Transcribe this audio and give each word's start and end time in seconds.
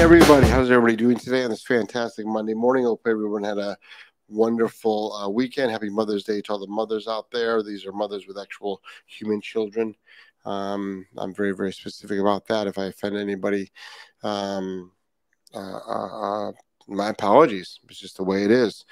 everybody. 0.00 0.46
How's 0.46 0.70
everybody 0.70 0.96
doing 0.96 1.18
today 1.18 1.44
on 1.44 1.50
this 1.50 1.62
fantastic 1.62 2.24
Monday 2.24 2.54
morning? 2.54 2.86
I 2.86 2.88
hope 2.88 3.02
everyone 3.06 3.44
had 3.44 3.58
a 3.58 3.76
wonderful 4.30 5.12
uh, 5.12 5.28
weekend. 5.28 5.70
Happy 5.70 5.90
Mother's 5.90 6.24
Day 6.24 6.40
to 6.40 6.52
all 6.52 6.58
the 6.58 6.66
mothers 6.66 7.06
out 7.06 7.30
there. 7.30 7.62
These 7.62 7.84
are 7.84 7.92
mothers 7.92 8.26
with 8.26 8.38
actual 8.38 8.80
human 9.06 9.42
children. 9.42 9.94
Um, 10.46 11.04
I'm 11.18 11.34
very, 11.34 11.54
very 11.54 11.70
specific 11.74 12.18
about 12.18 12.46
that. 12.46 12.66
If 12.66 12.78
I 12.78 12.86
offend 12.86 13.18
anybody, 13.18 13.70
um, 14.22 14.90
uh, 15.54 15.80
uh, 15.86 16.48
uh 16.48 16.52
my 16.88 17.10
apologies. 17.10 17.78
It's 17.90 18.00
just 18.00 18.16
the 18.16 18.24
way 18.24 18.44
it 18.44 18.50
is. 18.50 18.86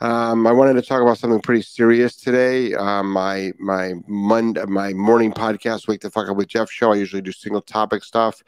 Um, 0.00 0.46
I 0.46 0.52
wanted 0.52 0.74
to 0.74 0.82
talk 0.82 1.02
about 1.02 1.18
something 1.18 1.40
pretty 1.40 1.62
serious 1.62 2.14
today. 2.14 2.72
Um, 2.74 3.10
my 3.10 3.52
my 3.58 3.94
Monday, 4.06 4.64
my 4.66 4.92
morning 4.92 5.32
podcast, 5.32 5.88
"Wake 5.88 6.00
the 6.00 6.10
Fuck 6.10 6.28
Up 6.28 6.36
with 6.36 6.46
Jeff" 6.46 6.70
show. 6.70 6.92
I 6.92 6.96
usually 6.96 7.22
do 7.22 7.32
single 7.32 7.60
topic 7.60 8.04
stuff. 8.04 8.42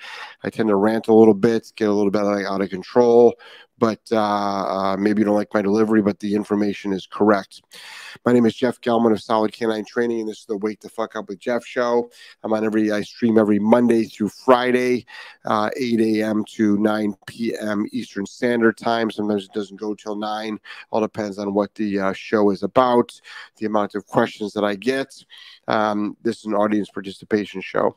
I 0.44 0.50
tend 0.50 0.68
to 0.68 0.76
rant 0.76 1.08
a 1.08 1.14
little 1.14 1.34
bit, 1.34 1.72
get 1.74 1.88
a 1.88 1.92
little 1.92 2.12
bit 2.12 2.22
out 2.22 2.60
of 2.60 2.70
control, 2.70 3.34
but 3.80 4.00
uh, 4.12 4.20
uh, 4.20 4.96
maybe 4.98 5.20
you 5.20 5.24
don't 5.24 5.34
like 5.34 5.52
my 5.54 5.62
delivery, 5.62 6.02
but 6.02 6.20
the 6.20 6.34
information 6.34 6.92
is 6.92 7.06
correct. 7.06 7.62
My 8.26 8.32
name 8.32 8.44
is 8.44 8.54
Jeff 8.54 8.80
Gellman 8.82 9.12
of 9.12 9.22
Solid 9.22 9.52
K9 9.52 9.86
Training, 9.86 10.20
and 10.20 10.28
this 10.28 10.40
is 10.40 10.44
the 10.44 10.58
Wake 10.58 10.80
the 10.80 10.90
Fuck 10.90 11.16
Up 11.16 11.28
with 11.28 11.38
Jeff 11.38 11.64
show. 11.64 12.10
I'm 12.44 12.52
on 12.52 12.64
every, 12.64 12.92
I 12.92 13.00
stream 13.00 13.38
every 13.38 13.58
Monday 13.58 14.04
through 14.04 14.28
Friday, 14.28 15.06
uh, 15.46 15.70
8 15.76 16.00
a.m. 16.00 16.44
to 16.56 16.76
9 16.78 17.14
p.m. 17.26 17.86
Eastern 17.90 18.26
Standard 18.26 18.76
Time. 18.76 19.10
Sometimes 19.10 19.44
it 19.44 19.52
doesn't 19.54 19.80
go 19.80 19.94
till 19.94 20.16
9. 20.16 20.60
All 20.90 21.00
depends 21.00 21.38
on 21.38 21.54
what 21.54 21.74
the 21.74 21.98
uh, 21.98 22.12
show 22.12 22.50
is 22.50 22.62
about, 22.62 23.18
the 23.56 23.66
amount 23.66 23.94
of 23.94 24.06
questions 24.06 24.52
that 24.52 24.64
I 24.64 24.74
get. 24.74 25.24
Um, 25.70 26.16
this 26.22 26.38
is 26.38 26.46
an 26.46 26.54
audience 26.54 26.90
participation 26.90 27.60
show. 27.60 27.96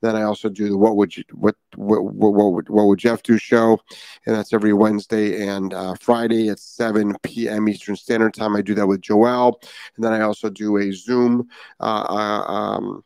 Then 0.00 0.16
I 0.16 0.22
also 0.22 0.48
do 0.48 0.68
the 0.68 0.76
what 0.76 0.96
would 0.96 1.16
you 1.16 1.22
what 1.32 1.54
what 1.76 2.02
what, 2.02 2.32
what 2.32 2.52
would 2.52 2.68
what 2.68 2.86
would 2.86 2.98
Jeff 2.98 3.22
do 3.22 3.38
show, 3.38 3.78
and 4.26 4.34
that's 4.34 4.52
every 4.52 4.72
Wednesday 4.72 5.46
and 5.46 5.72
uh, 5.72 5.94
Friday 6.00 6.48
at 6.48 6.58
7 6.58 7.14
p.m. 7.22 7.68
Eastern 7.68 7.94
Standard 7.94 8.34
Time. 8.34 8.56
I 8.56 8.62
do 8.62 8.74
that 8.74 8.88
with 8.88 9.00
Joel, 9.00 9.60
and 9.94 10.04
then 10.04 10.12
I 10.12 10.22
also 10.22 10.50
do 10.50 10.76
a 10.78 10.92
Zoom. 10.92 11.48
Uh, 11.78 12.06
uh 12.08 12.52
um, 12.52 13.04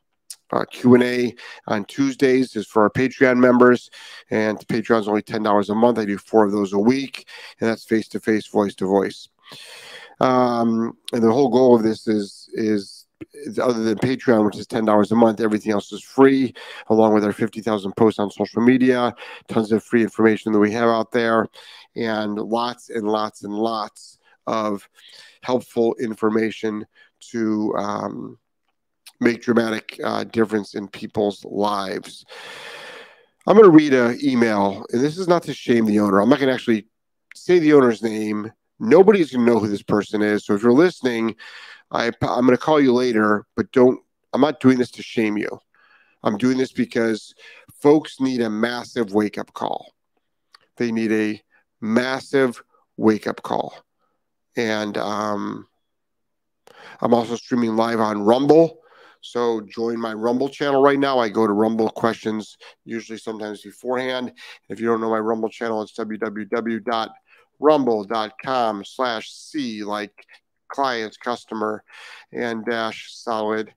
uh, 0.51 0.65
Q&A 0.65 1.35
on 1.67 1.85
Tuesdays 1.85 2.57
is 2.57 2.67
for 2.67 2.85
our 2.85 2.91
Patreon 2.91 3.37
members, 3.37 3.91
and 4.31 4.57
Patreon 4.61 5.01
is 5.01 5.09
only 5.09 5.21
$10 5.21 5.69
a 5.69 5.75
month. 5.75 5.99
I 5.99 6.07
do 6.07 6.17
four 6.17 6.47
of 6.47 6.53
those 6.53 6.73
a 6.73 6.79
week, 6.79 7.29
and 7.61 7.69
that's 7.69 7.85
face-to-face, 7.85 8.47
voice-to-voice. 8.47 9.29
Um, 10.21 10.97
and 11.13 11.23
the 11.23 11.31
whole 11.31 11.51
goal 11.51 11.77
of 11.77 11.83
this 11.83 12.09
is 12.09 12.49
is 12.55 12.98
other 13.61 13.83
than 13.83 13.99
Patreon, 13.99 14.45
which 14.45 14.59
is 14.59 14.67
ten 14.67 14.85
dollars 14.85 15.13
a 15.13 15.17
month, 15.17 15.41
everything 15.41 15.73
else 15.73 15.93
is 15.93 16.03
free, 16.03 16.55
along 16.89 17.15
with 17.15 17.25
our 17.25 17.33
fifty 17.33 17.61
thousand 17.61 17.93
posts 17.97 18.19
on 18.19 18.31
social 18.31 18.63
media, 18.63 19.15
tons 19.49 19.73
of 19.73 19.83
free 19.83 20.03
information 20.03 20.53
that 20.53 20.59
we 20.59 20.73
have 20.73 20.89
out 20.89 21.13
there, 21.13 21.47
and 21.97 22.37
lots 22.37 22.91
and 22.91 23.07
lots 23.07 23.43
and 23.43 23.55
lots 23.55 24.19
of 24.47 24.89
helpful 25.43 25.95
information 26.01 26.87
to 27.21 27.75
um, 27.77 28.39
make 29.21 29.43
dramatic 29.43 30.01
uh, 30.03 30.25
difference 30.25 30.75
in 30.75 30.89
people's 30.89 31.45
lives. 31.45 32.25
I'm 33.47 33.57
going 33.57 33.65
to 33.65 33.77
read 33.77 33.95
an 33.95 34.19
email, 34.23 34.85
and 34.93 35.03
this 35.03 35.17
is 35.17 35.27
not 35.27 35.43
to 35.45 35.55
shame 35.55 35.87
the 35.87 36.01
owner. 36.01 36.21
I'm 36.21 36.29
not 36.29 36.39
going 36.39 36.49
to 36.49 36.55
actually 36.55 36.87
say 37.35 37.59
the 37.59 37.73
owner's 37.73 38.03
name. 38.03 38.53
Nobody's 38.81 39.33
going 39.33 39.47
to 39.47 39.53
know 39.53 39.59
who 39.59 39.69
this 39.69 39.83
person 39.83 40.23
is. 40.23 40.47
So 40.47 40.55
if 40.55 40.63
you're 40.63 40.73
listening, 40.73 41.37
I, 41.91 42.07
I'm 42.07 42.47
going 42.47 42.51
to 42.51 42.59
call 42.59 42.81
you 42.81 42.93
later, 42.93 43.47
but 43.57 43.73
don't, 43.73 44.01
I'm 44.33 44.41
not 44.41 44.61
doing 44.61 44.79
this 44.79 44.91
to 44.93 45.03
shame 45.03 45.37
you. 45.37 45.61
I'm 46.23 46.37
doing 46.37 46.59
this 46.59 46.73
because 46.73 47.35
folks 47.83 48.21
need 48.21 48.41
a 48.41 48.51
massive 48.51 49.13
wake 49.13 49.39
up 49.39 49.53
call. 49.53 49.93
They 50.77 50.93
need 50.93 51.13
a 51.13 51.43
massive 51.81 52.63
wake 52.97 53.27
up 53.27 53.43
call. 53.43 53.75
And 54.57 54.99
um, 54.99 55.67
I'm 57.01 57.15
also 57.15 57.37
streaming 57.37 57.77
live 57.77 58.01
on 58.01 58.23
Rumble. 58.23 58.81
So 59.21 59.61
join 59.61 60.01
my 60.01 60.13
Rumble 60.13 60.49
channel 60.49 60.83
right 60.83 60.99
now. 60.99 61.19
I 61.19 61.29
go 61.29 61.47
to 61.47 61.53
Rumble 61.53 61.91
questions 61.91 62.57
usually 62.85 63.19
sometimes 63.19 63.63
beforehand. 63.63 64.33
If 64.69 64.81
you 64.81 64.87
don't 64.87 65.01
know 65.01 65.11
my 65.11 65.19
Rumble 65.19 65.49
channel, 65.49 65.83
it's 65.83 65.99
www.rumble.com 67.61 68.85
slash 68.85 69.31
C 69.31 69.85
like 69.85 70.13
clients, 70.69 71.17
customer, 71.17 71.83
and 72.33 72.65
dash 72.65 73.09
solid 73.11 73.73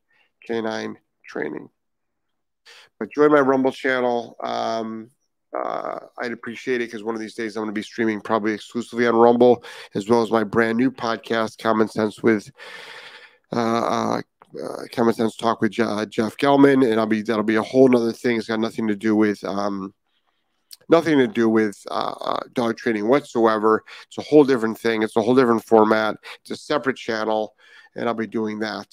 canine 0.46 0.97
training. 1.25 1.69
But 3.00 3.12
join 3.12 3.31
my 3.31 3.40
Rumble 3.40 3.72
channel. 3.72 4.36
Um, 4.44 5.09
uh, 5.58 6.00
I'd 6.19 6.31
appreciate 6.31 6.81
it 6.81 6.86
because 6.86 7.03
one 7.03 7.16
of 7.16 7.22
these 7.22 7.36
days 7.36 7.56
I'm 7.56 7.64
going 7.64 7.74
to 7.74 7.78
be 7.78 7.84
streaming 7.84 8.22
probably 8.22 8.53
exclusively 8.53 9.08
on 9.08 9.16
Rumble, 9.16 9.64
as 9.96 10.08
well 10.08 10.22
as 10.22 10.31
my 10.31 10.44
brand 10.44 10.78
new 10.78 10.92
podcast, 10.92 11.58
Common 11.58 11.88
Sense 11.88 12.24
with 12.24 12.50
uh, 13.53 13.58
uh, 13.58 14.22
uh 14.63 14.84
Common 14.94 15.13
Sense 15.13 15.36
Talk 15.36 15.62
with 15.62 15.72
Jeff 15.72 16.38
Gellman, 16.38 16.90
and 16.90 17.00
I'll 17.00 17.06
be 17.06 17.22
that'll 17.22 17.44
be 17.44 17.56
a 17.56 17.62
whole 17.62 17.90
nother 17.90 18.13
thing. 18.13 18.38
It's 18.38 18.48
got 18.48 18.59
nothing 18.59 18.88
to 18.88 18.96
do 18.96 19.16
with 19.16 19.44
um, 19.44 19.94
nothing 20.90 21.18
to 21.18 21.28
do 21.28 21.50
with 21.50 21.81
uh, 21.90 22.14
uh, 22.22 22.40
dog 22.53 22.78
training 22.78 23.08
whatsoever. 23.08 23.84
It's 24.08 24.18
a 24.18 24.30
whole 24.30 24.44
different 24.44 24.78
thing. 24.78 25.03
It's 25.03 25.16
a 25.16 25.22
whole 25.22 25.36
different 25.36 25.64
format. 25.64 26.16
It's 26.42 26.52
a 26.52 26.56
separate 26.56 26.97
channel, 26.97 27.56
and 27.96 28.08
I'll 28.08 28.14
be 28.14 28.28
doing 28.28 28.59
that. 28.59 28.88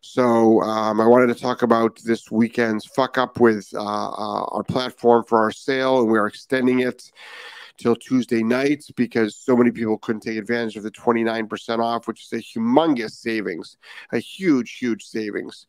So 0.00 0.60
um, 0.60 1.00
I 1.00 1.06
wanted 1.06 1.28
to 1.28 1.40
talk 1.40 1.62
about 1.62 1.98
this 2.04 2.30
weekend's 2.30 2.84
fuck 2.84 3.16
up 3.16 3.40
with 3.40 3.66
uh, 3.72 3.78
uh, 3.78 4.44
our 4.44 4.62
platform 4.62 5.24
for 5.24 5.38
our 5.38 5.50
sale, 5.50 6.00
and 6.00 6.10
we 6.10 6.18
are 6.18 6.26
extending 6.26 6.80
it 6.80 7.10
till 7.78 7.96
Tuesday 7.96 8.42
night 8.42 8.84
because 8.96 9.36
so 9.36 9.56
many 9.56 9.70
people 9.70 9.98
couldn't 9.98 10.20
take 10.20 10.36
advantage 10.36 10.76
of 10.76 10.82
the 10.82 10.90
29% 10.90 11.78
off, 11.78 12.06
which 12.06 12.24
is 12.24 12.32
a 12.32 12.58
humongous 12.58 13.12
savings, 13.12 13.76
a 14.12 14.18
huge, 14.18 14.76
huge 14.78 15.02
savings. 15.04 15.66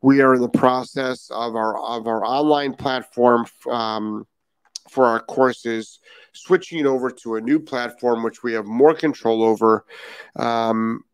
We 0.00 0.20
are 0.20 0.34
in 0.34 0.40
the 0.40 0.48
process 0.48 1.30
of 1.30 1.54
our 1.54 1.78
of 1.78 2.06
our 2.06 2.24
online 2.24 2.74
platform 2.74 3.46
um, 3.70 4.26
for 4.88 5.06
our 5.06 5.20
courses, 5.20 6.00
switching 6.32 6.86
over 6.86 7.10
to 7.10 7.36
a 7.36 7.40
new 7.40 7.60
platform 7.60 8.22
which 8.22 8.42
we 8.42 8.52
have 8.52 8.66
more 8.66 8.94
control 8.94 9.42
over. 9.42 9.84
Um, 10.36 11.04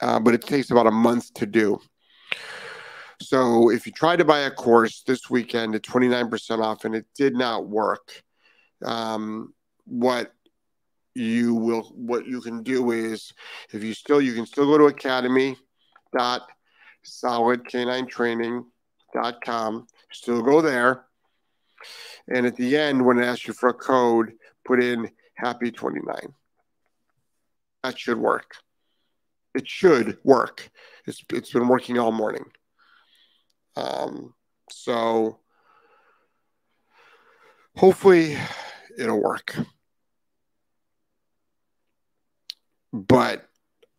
uh, 0.00 0.20
but 0.20 0.34
it 0.34 0.42
takes 0.42 0.70
about 0.70 0.86
a 0.86 0.90
month 0.90 1.32
to 1.34 1.46
do. 1.46 1.80
So 3.20 3.70
if 3.70 3.86
you 3.86 3.92
try 3.92 4.16
to 4.16 4.24
buy 4.24 4.40
a 4.40 4.50
course 4.50 5.02
this 5.06 5.30
weekend 5.30 5.74
at 5.74 5.82
29% 5.82 6.62
off 6.62 6.84
and 6.84 6.94
it 6.94 7.06
did 7.16 7.34
not 7.34 7.66
work, 7.66 8.22
um, 8.84 9.54
what 9.86 10.32
you 11.14 11.54
will 11.54 11.82
what 11.94 12.26
you 12.26 12.40
can 12.40 12.62
do 12.62 12.90
is 12.90 13.32
if 13.72 13.84
you 13.84 13.94
still 13.94 14.20
you 14.20 14.34
can 14.34 14.46
still 14.46 14.66
go 14.66 14.76
to 14.76 14.86
academy 14.86 15.56
dot 16.16 16.42
solid 17.04 17.64
canine 17.68 18.06
training 18.06 18.64
dot 19.12 19.42
com 19.44 19.86
still 20.10 20.42
go 20.42 20.60
there 20.60 21.04
and 22.28 22.46
at 22.46 22.56
the 22.56 22.76
end, 22.76 23.04
when 23.04 23.18
it 23.18 23.24
asks 23.24 23.46
you 23.46 23.54
for 23.54 23.68
a 23.68 23.74
code, 23.74 24.32
put 24.64 24.82
in 24.82 25.10
happy 25.34 25.70
29. 25.70 26.16
That 27.82 27.98
should 27.98 28.18
work. 28.18 28.56
It 29.54 29.68
should 29.68 30.18
work. 30.24 30.70
It's, 31.06 31.22
it's 31.32 31.52
been 31.52 31.68
working 31.68 31.98
all 31.98 32.12
morning. 32.12 32.44
Um, 33.76 34.34
so 34.70 35.38
hopefully 37.76 38.36
it'll 38.98 39.22
work. 39.22 39.56
But 42.92 43.46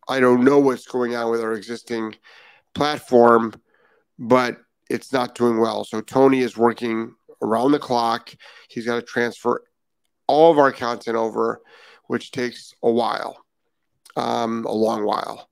I 0.08 0.20
don't 0.20 0.44
know 0.44 0.58
what's 0.58 0.86
going 0.86 1.14
on 1.14 1.30
with 1.30 1.40
our 1.40 1.52
existing 1.52 2.16
platform, 2.74 3.52
but 4.18 4.58
it's 4.88 5.12
not 5.12 5.34
doing 5.34 5.58
well. 5.58 5.84
So 5.84 6.00
Tony 6.00 6.40
is 6.40 6.56
working 6.56 7.14
around 7.42 7.72
the 7.72 7.78
clock. 7.78 8.34
He's 8.68 8.86
got 8.86 8.96
to 8.96 9.02
transfer 9.02 9.62
all 10.26 10.50
of 10.50 10.58
our 10.58 10.72
content 10.72 11.16
over, 11.16 11.62
which 12.06 12.30
takes 12.30 12.74
a 12.82 12.90
while, 12.90 13.44
um, 14.16 14.64
a 14.64 14.72
long 14.72 15.04
while. 15.04 15.48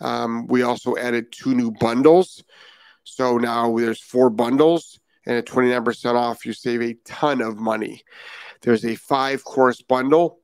Um, 0.00 0.46
we 0.46 0.62
also 0.62 0.96
added 0.96 1.32
two 1.32 1.54
new 1.54 1.70
bundles. 1.70 2.42
So 3.04 3.38
now 3.38 3.76
there's 3.76 4.00
four 4.00 4.30
bundles, 4.30 4.98
and 5.26 5.36
at 5.36 5.46
29% 5.46 6.14
off, 6.14 6.44
you 6.44 6.52
save 6.52 6.82
a 6.82 6.94
ton 7.04 7.40
of 7.40 7.56
money. 7.56 8.02
There's 8.62 8.84
a 8.84 8.96
five 8.96 9.44
course 9.44 9.80
bundle. 9.80 10.40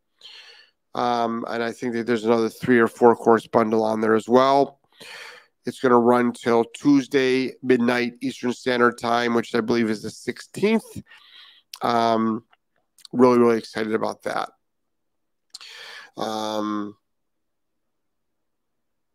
Um, 0.94 1.44
and 1.49 1.62
I 1.62 1.73
think 1.73 1.94
that 1.94 2.06
there's 2.06 2.25
another 2.25 2.49
three 2.49 2.79
or 2.79 2.87
four 2.87 3.17
course 3.17 3.47
bundle 3.47 3.83
on 3.83 4.00
there 4.00 4.15
as 4.15 4.29
well. 4.29 4.79
It's 5.64 5.81
going 5.81 5.91
to 5.91 5.99
run 5.99 6.32
till 6.32 6.64
Tuesday 6.64 7.53
midnight 7.62 8.14
Eastern 8.20 8.53
Standard 8.53 8.99
Time, 8.99 9.35
which 9.35 9.55
I 9.55 9.61
believe 9.61 9.91
is 9.91 10.03
the 10.03 10.09
16th. 10.09 11.03
Um, 11.82 12.44
really, 13.12 13.38
really 13.38 13.59
excited 13.59 13.94
about 13.94 14.23
that. 14.25 14.50
Um, 16.17 16.97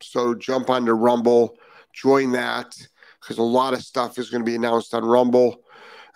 so 0.02 0.34
jump 0.36 0.70
onto 0.70 0.94
Rumble, 0.94 1.58
join 1.94 2.32
that 2.32 2.76
because 3.20 3.38
a 3.38 3.44
lot 3.44 3.74
of 3.74 3.82
stuff 3.82 4.18
is 4.18 4.30
going 4.30 4.42
to 4.44 4.50
be 4.50 4.56
announced 4.56 4.94
on 4.94 5.04
Rumble. 5.04 5.64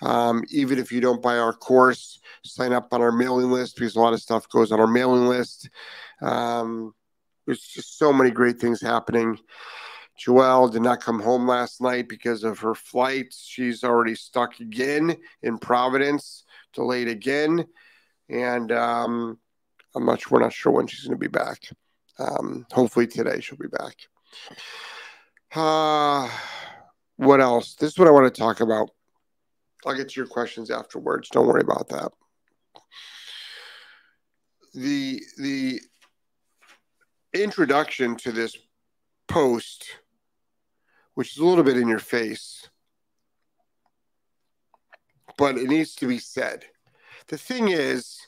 Um, 0.02 0.44
even 0.50 0.80
if 0.80 0.92
you 0.92 1.02
don't 1.02 1.22
buy 1.22 1.38
our 1.38 1.54
course, 1.54 2.20
sign 2.44 2.74
up 2.74 2.92
on 2.92 3.02
our 3.02 3.12
mailing 3.12 3.52
list 3.52 3.76
because 3.76 3.96
a 3.96 4.00
lot 4.00 4.14
of 4.14 4.22
stuff 4.22 4.50
goes 4.50 4.72
on 4.72 4.80
our 4.80 4.88
mailing 4.88 5.28
list. 5.28 5.70
Um, 6.22 6.96
there's 7.46 7.62
just 7.62 7.98
so 7.98 8.12
many 8.12 8.32
great 8.32 8.60
things 8.60 8.82
happening. 8.82 9.38
Joelle 10.22 10.72
did 10.72 10.82
not 10.82 11.02
come 11.02 11.20
home 11.20 11.48
last 11.48 11.82
night 11.82 12.08
because 12.08 12.44
of 12.44 12.60
her 12.60 12.76
flight. 12.76 13.34
She's 13.38 13.84
already 13.84 14.16
stuck 14.16 14.60
again 14.60 15.18
in 15.42 15.58
Providence, 15.58 16.44
delayed 16.74 17.08
again, 17.08 17.66
and 18.30 18.72
um, 18.72 19.40
I'm 19.96 20.06
not 20.06 20.22
sure. 20.22 20.38
We're 20.38 20.44
not 20.44 20.54
sure 20.54 20.72
when 20.72 20.88
she's 20.88 21.06
going 21.06 21.18
to 21.18 21.20
be 21.20 21.28
back. 21.28 21.64
Um, 22.20 22.68
hopefully 22.72 23.08
today 23.08 23.40
she'll 23.40 23.58
be 23.58 23.68
back. 23.68 23.96
Uh, 25.54 26.30
what 27.18 27.42
else? 27.42 27.76
This 27.76 27.94
is 27.94 28.00
what 28.00 28.08
I 28.08 28.12
want 28.12 28.34
to 28.34 28.40
talk 28.40 28.62
about. 28.62 28.92
I'll 29.86 29.96
get 29.96 30.10
to 30.10 30.20
your 30.20 30.28
questions 30.28 30.70
afterwards. 30.70 31.30
Don't 31.30 31.48
worry 31.48 31.62
about 31.62 31.90
that. 31.90 32.12
The 34.74 35.22
the 35.38 35.82
introduction 37.34 38.16
to 38.18 38.32
this 38.32 38.56
post, 39.28 39.86
which 41.16 41.34
is 41.34 41.38
a 41.38 41.46
little 41.46 41.64
bit 41.64 41.78
in 41.78 41.88
your 41.88 42.00
face, 42.00 42.70
but 45.38 45.58
it 45.58 45.68
needs 45.68 45.96
to 45.96 46.08
be 46.08 46.20
said. 46.20 46.66
The 47.28 47.38
thing 47.38 47.70
is, 47.70 48.20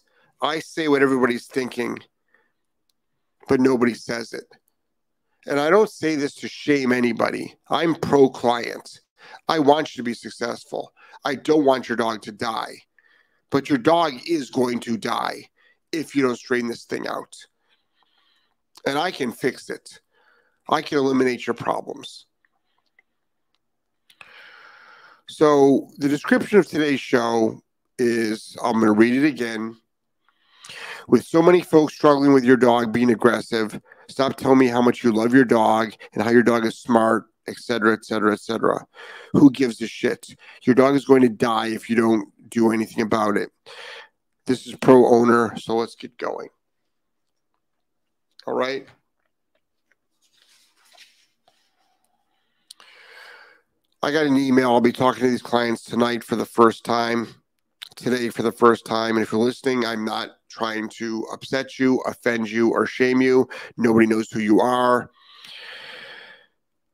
I 0.42 0.60
say 0.60 0.88
what 0.88 1.02
everybody's 1.02 1.48
thinking, 1.48 2.00
but 3.48 3.60
nobody 3.60 3.94
says 3.94 4.34
it. 4.34 4.46
And 5.46 5.60
I 5.60 5.70
don't 5.70 5.90
say 5.90 6.16
this 6.16 6.36
to 6.36 6.48
shame 6.48 6.92
anybody. 6.92 7.56
I'm 7.70 7.96
pro 7.96 8.30
client. 8.30 9.02
I 9.48 9.60
want 9.60 9.96
you 9.96 10.00
to 10.00 10.04
be 10.04 10.14
successful. 10.14 10.94
I 11.26 11.36
don't 11.36 11.66
want 11.66 11.90
your 11.90 11.98
dog 11.98 12.22
to 12.24 12.32
die. 12.32 12.76
But 13.50 13.70
your 13.70 13.78
dog 13.78 14.14
is 14.28 14.50
going 14.50 14.80
to 14.82 14.98
die 14.98 15.50
if 15.92 16.16
you 16.16 16.24
don't 16.24 16.36
straighten 16.36 16.70
this 16.70 16.86
thing 16.86 17.08
out. 17.08 17.36
And 18.86 18.98
I 18.98 19.12
can 19.12 19.32
fix 19.32 19.70
it. 19.70 20.00
I 20.70 20.82
can 20.82 20.98
eliminate 20.98 21.46
your 21.46 21.54
problems. 21.54 22.26
So, 25.30 25.90
the 25.98 26.10
description 26.10 26.60
of 26.60 26.68
today's 26.68 27.00
show 27.00 27.62
is 27.98 28.58
I'm 28.64 28.74
going 28.74 28.86
to 28.88 28.92
read 28.92 29.24
it 29.24 29.28
again. 29.28 29.78
With 31.08 31.26
so 31.26 31.42
many 31.42 31.62
folks 31.62 31.94
struggling 31.94 32.34
with 32.34 32.44
your 32.44 32.58
dog 32.58 32.92
being 32.92 33.12
aggressive, 33.12 33.80
stop 34.08 34.36
telling 34.38 34.58
me 34.58 34.68
how 34.68 34.82
much 34.82 35.04
you 35.04 35.12
love 35.12 35.34
your 35.34 35.46
dog 35.46 35.94
and 36.14 36.24
how 36.24 36.30
your 36.30 36.44
dog 36.44 36.66
is 36.66 36.80
smart, 36.80 37.26
etc., 37.48 37.94
etc., 37.94 38.34
etc. 38.34 38.86
Who 39.34 39.52
gives 39.52 39.82
a 39.82 39.88
shit? 39.88 40.36
Your 40.64 40.76
dog 40.76 40.96
is 40.96 41.06
going 41.06 41.22
to 41.22 41.30
die 41.30 41.68
if 41.68 41.90
you 41.90 41.96
don't 41.96 42.30
do 42.50 42.72
anything 42.72 43.02
about 43.04 43.38
it. 43.38 43.50
This 44.46 44.68
is 44.68 44.76
pro 44.76 45.08
owner, 45.08 45.56
so 45.58 45.76
let's 45.76 45.96
get 45.96 46.18
going. 46.18 46.50
All 48.46 48.54
right. 48.54 48.88
I 54.04 54.12
got 54.12 54.26
an 54.26 54.36
email. 54.36 54.74
I'll 54.74 54.82
be 54.82 54.92
talking 54.92 55.24
to 55.24 55.30
these 55.30 55.42
clients 55.42 55.82
tonight 55.82 56.26
for 56.26 56.36
the 56.36 56.46
first 56.46 56.84
time, 56.84 57.36
today 57.96 58.28
for 58.28 58.44
the 58.44 58.52
first 58.52 58.86
time. 58.86 59.16
And 59.16 59.24
if 59.24 59.32
you're 59.32 59.40
listening, 59.40 59.86
I'm 59.86 60.04
not 60.04 60.32
trying 60.50 60.90
to 60.98 61.26
upset 61.32 61.80
you, 61.80 62.02
offend 62.02 62.52
you, 62.52 62.70
or 62.70 62.86
shame 62.86 63.22
you. 63.22 63.48
Nobody 63.78 64.06
knows 64.06 64.30
who 64.30 64.42
you 64.42 64.60
are. 64.60 65.10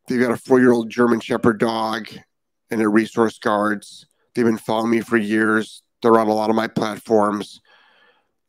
They've 0.08 0.22
got 0.22 0.30
a 0.30 0.38
four 0.38 0.60
year 0.60 0.72
old 0.72 0.92
German 0.92 1.20
Shepherd 1.20 1.60
dog 1.60 2.10
and 2.70 2.80
they're 2.80 2.92
resource 2.92 3.40
guards. 3.40 4.06
They've 4.36 4.46
been 4.46 4.60
following 4.60 4.92
me 4.92 5.02
for 5.02 5.18
years. 5.18 5.82
They're 6.04 6.20
on 6.20 6.28
a 6.28 6.34
lot 6.36 6.52
of 6.52 6.56
my 6.56 6.68
platforms. 6.68 7.60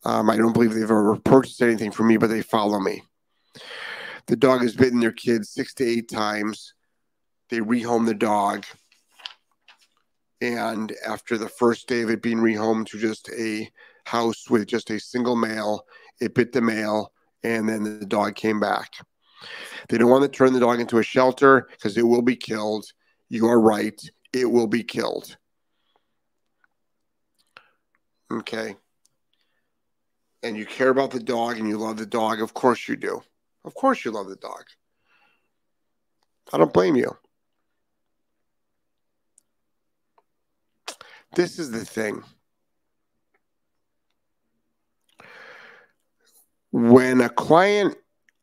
Um, 0.04 0.28
I 0.28 0.36
don't 0.36 0.52
believe 0.52 0.74
they've 0.74 0.82
ever 0.82 1.16
purchased 1.16 1.62
anything 1.62 1.92
from 1.92 2.08
me, 2.08 2.18
but 2.18 2.28
they 2.28 2.42
follow 2.42 2.78
me. 2.78 3.04
The 4.26 4.36
dog 4.36 4.60
has 4.60 4.76
bitten 4.76 5.00
their 5.00 5.12
kids 5.12 5.48
six 5.48 5.72
to 5.74 5.86
eight 5.86 6.10
times. 6.10 6.74
They 7.50 7.58
rehome 7.58 8.06
the 8.06 8.14
dog. 8.14 8.64
And 10.40 10.94
after 11.06 11.36
the 11.36 11.48
first 11.48 11.88
day 11.88 12.02
of 12.02 12.10
it 12.10 12.22
being 12.22 12.38
rehomed 12.38 12.86
to 12.88 12.98
just 12.98 13.28
a 13.30 13.70
house 14.06 14.48
with 14.48 14.66
just 14.66 14.90
a 14.90 14.98
single 14.98 15.36
male, 15.36 15.84
it 16.20 16.34
bit 16.34 16.52
the 16.52 16.60
male, 16.60 17.12
and 17.42 17.68
then 17.68 17.82
the 17.82 18.06
dog 18.06 18.36
came 18.36 18.60
back. 18.60 18.92
They 19.88 19.98
don't 19.98 20.10
want 20.10 20.22
to 20.22 20.28
turn 20.28 20.52
the 20.52 20.60
dog 20.60 20.80
into 20.80 20.98
a 20.98 21.02
shelter 21.02 21.68
because 21.70 21.96
it 21.96 22.06
will 22.06 22.22
be 22.22 22.36
killed. 22.36 22.86
You 23.28 23.46
are 23.46 23.60
right. 23.60 24.00
It 24.32 24.46
will 24.50 24.66
be 24.66 24.82
killed. 24.82 25.36
Okay. 28.32 28.76
And 30.42 30.56
you 30.56 30.64
care 30.64 30.90
about 30.90 31.10
the 31.10 31.20
dog 31.20 31.58
and 31.58 31.68
you 31.68 31.76
love 31.76 31.96
the 31.96 32.06
dog. 32.06 32.40
Of 32.40 32.54
course 32.54 32.88
you 32.88 32.96
do. 32.96 33.22
Of 33.64 33.74
course 33.74 34.04
you 34.04 34.10
love 34.10 34.28
the 34.28 34.36
dog. 34.36 34.64
I 36.52 36.58
don't 36.58 36.72
blame 36.72 36.96
you. 36.96 37.16
This 41.34 41.58
is 41.58 41.70
the 41.70 41.84
thing. 41.84 42.22
When 46.72 47.20
a 47.20 47.28
client 47.28 47.96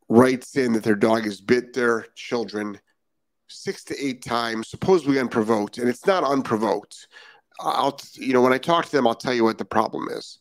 writes 0.10 0.56
in 0.56 0.74
that 0.74 0.84
their 0.84 0.96
dog 0.96 1.24
has 1.24 1.42
bit 1.42 1.74
their 1.74 2.08
children 2.16 2.80
six 3.48 3.84
to 3.86 4.06
eight 4.06 4.24
times, 4.24 4.70
supposedly 4.70 5.20
unprovoked, 5.20 5.78
and 5.78 5.90
it's 5.90 6.06
not 6.06 6.24
unprovoked. 6.24 7.08
I'll, 7.60 8.00
you 8.14 8.34
know, 8.34 8.42
when 8.42 8.54
I 8.54 8.58
talk 8.58 8.86
to 8.86 8.92
them, 8.92 9.08
I'll 9.08 9.16
tell 9.16 9.34
you 9.34 9.44
what 9.44 9.58
the 9.58 9.66
problem 9.66 10.08
is. 10.10 10.40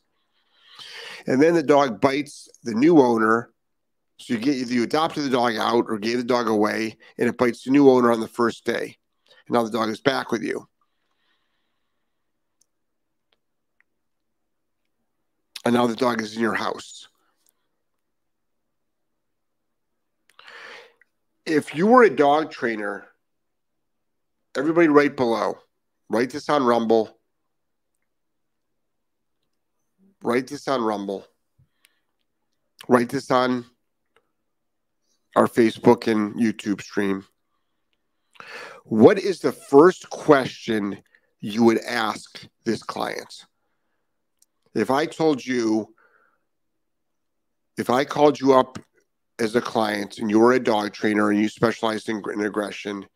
And 1.26 1.42
then 1.42 1.54
the 1.54 1.62
dog 1.62 2.00
bites 2.00 2.48
the 2.62 2.74
new 2.74 3.00
owner. 3.00 3.50
So 4.18 4.34
you 4.34 4.40
get 4.40 4.56
you 4.68 4.82
adopted 4.82 5.24
the 5.24 5.30
dog 5.30 5.56
out 5.56 5.86
or 5.88 5.98
gave 5.98 6.18
the 6.18 6.24
dog 6.24 6.48
away, 6.48 6.96
and 7.18 7.28
it 7.28 7.38
bites 7.38 7.64
the 7.64 7.70
new 7.70 7.90
owner 7.90 8.10
on 8.10 8.20
the 8.20 8.28
first 8.28 8.64
day. 8.64 8.96
And 9.46 9.54
now 9.54 9.62
the 9.62 9.70
dog 9.70 9.88
is 9.90 10.00
back 10.00 10.32
with 10.32 10.42
you. 10.42 10.66
And 15.66 15.74
now 15.74 15.86
the 15.86 15.96
dog 15.96 16.22
is 16.22 16.34
in 16.34 16.40
your 16.40 16.54
house. 16.54 17.08
if 21.46 21.76
you 21.76 21.86
were 21.86 22.02
a 22.02 22.10
dog 22.10 22.50
trainer, 22.50 23.06
everybody 24.56 24.88
right 24.88 25.16
below, 25.16 25.56
write 26.10 26.30
this 26.30 26.48
on 26.48 26.64
Rumble. 26.64 27.16
Write 30.22 30.48
this 30.48 30.66
on 30.66 30.82
Rumble. 30.82 31.24
Write 32.88 33.08
this 33.08 33.30
on 33.30 33.64
our 35.36 35.46
Facebook 35.46 36.10
and 36.10 36.34
YouTube 36.34 36.82
stream. 36.82 37.24
What 38.84 39.18
is 39.18 39.40
the 39.40 39.52
first 39.52 40.10
question 40.10 41.02
you 41.40 41.62
would 41.62 41.78
ask 41.78 42.44
this 42.64 42.82
client? 42.82 43.46
If 44.76 44.90
I 44.90 45.06
told 45.06 45.44
you, 45.44 45.94
if 47.78 47.88
I 47.88 48.04
called 48.04 48.38
you 48.38 48.52
up 48.52 48.78
as 49.38 49.56
a 49.56 49.60
client 49.60 50.18
and 50.18 50.28
you 50.28 50.38
were 50.38 50.52
a 50.52 50.60
dog 50.60 50.92
trainer 50.92 51.30
and 51.30 51.40
you 51.40 51.48
specialized 51.48 52.10
in, 52.10 52.22
in 52.30 52.42
aggression, 52.42 53.06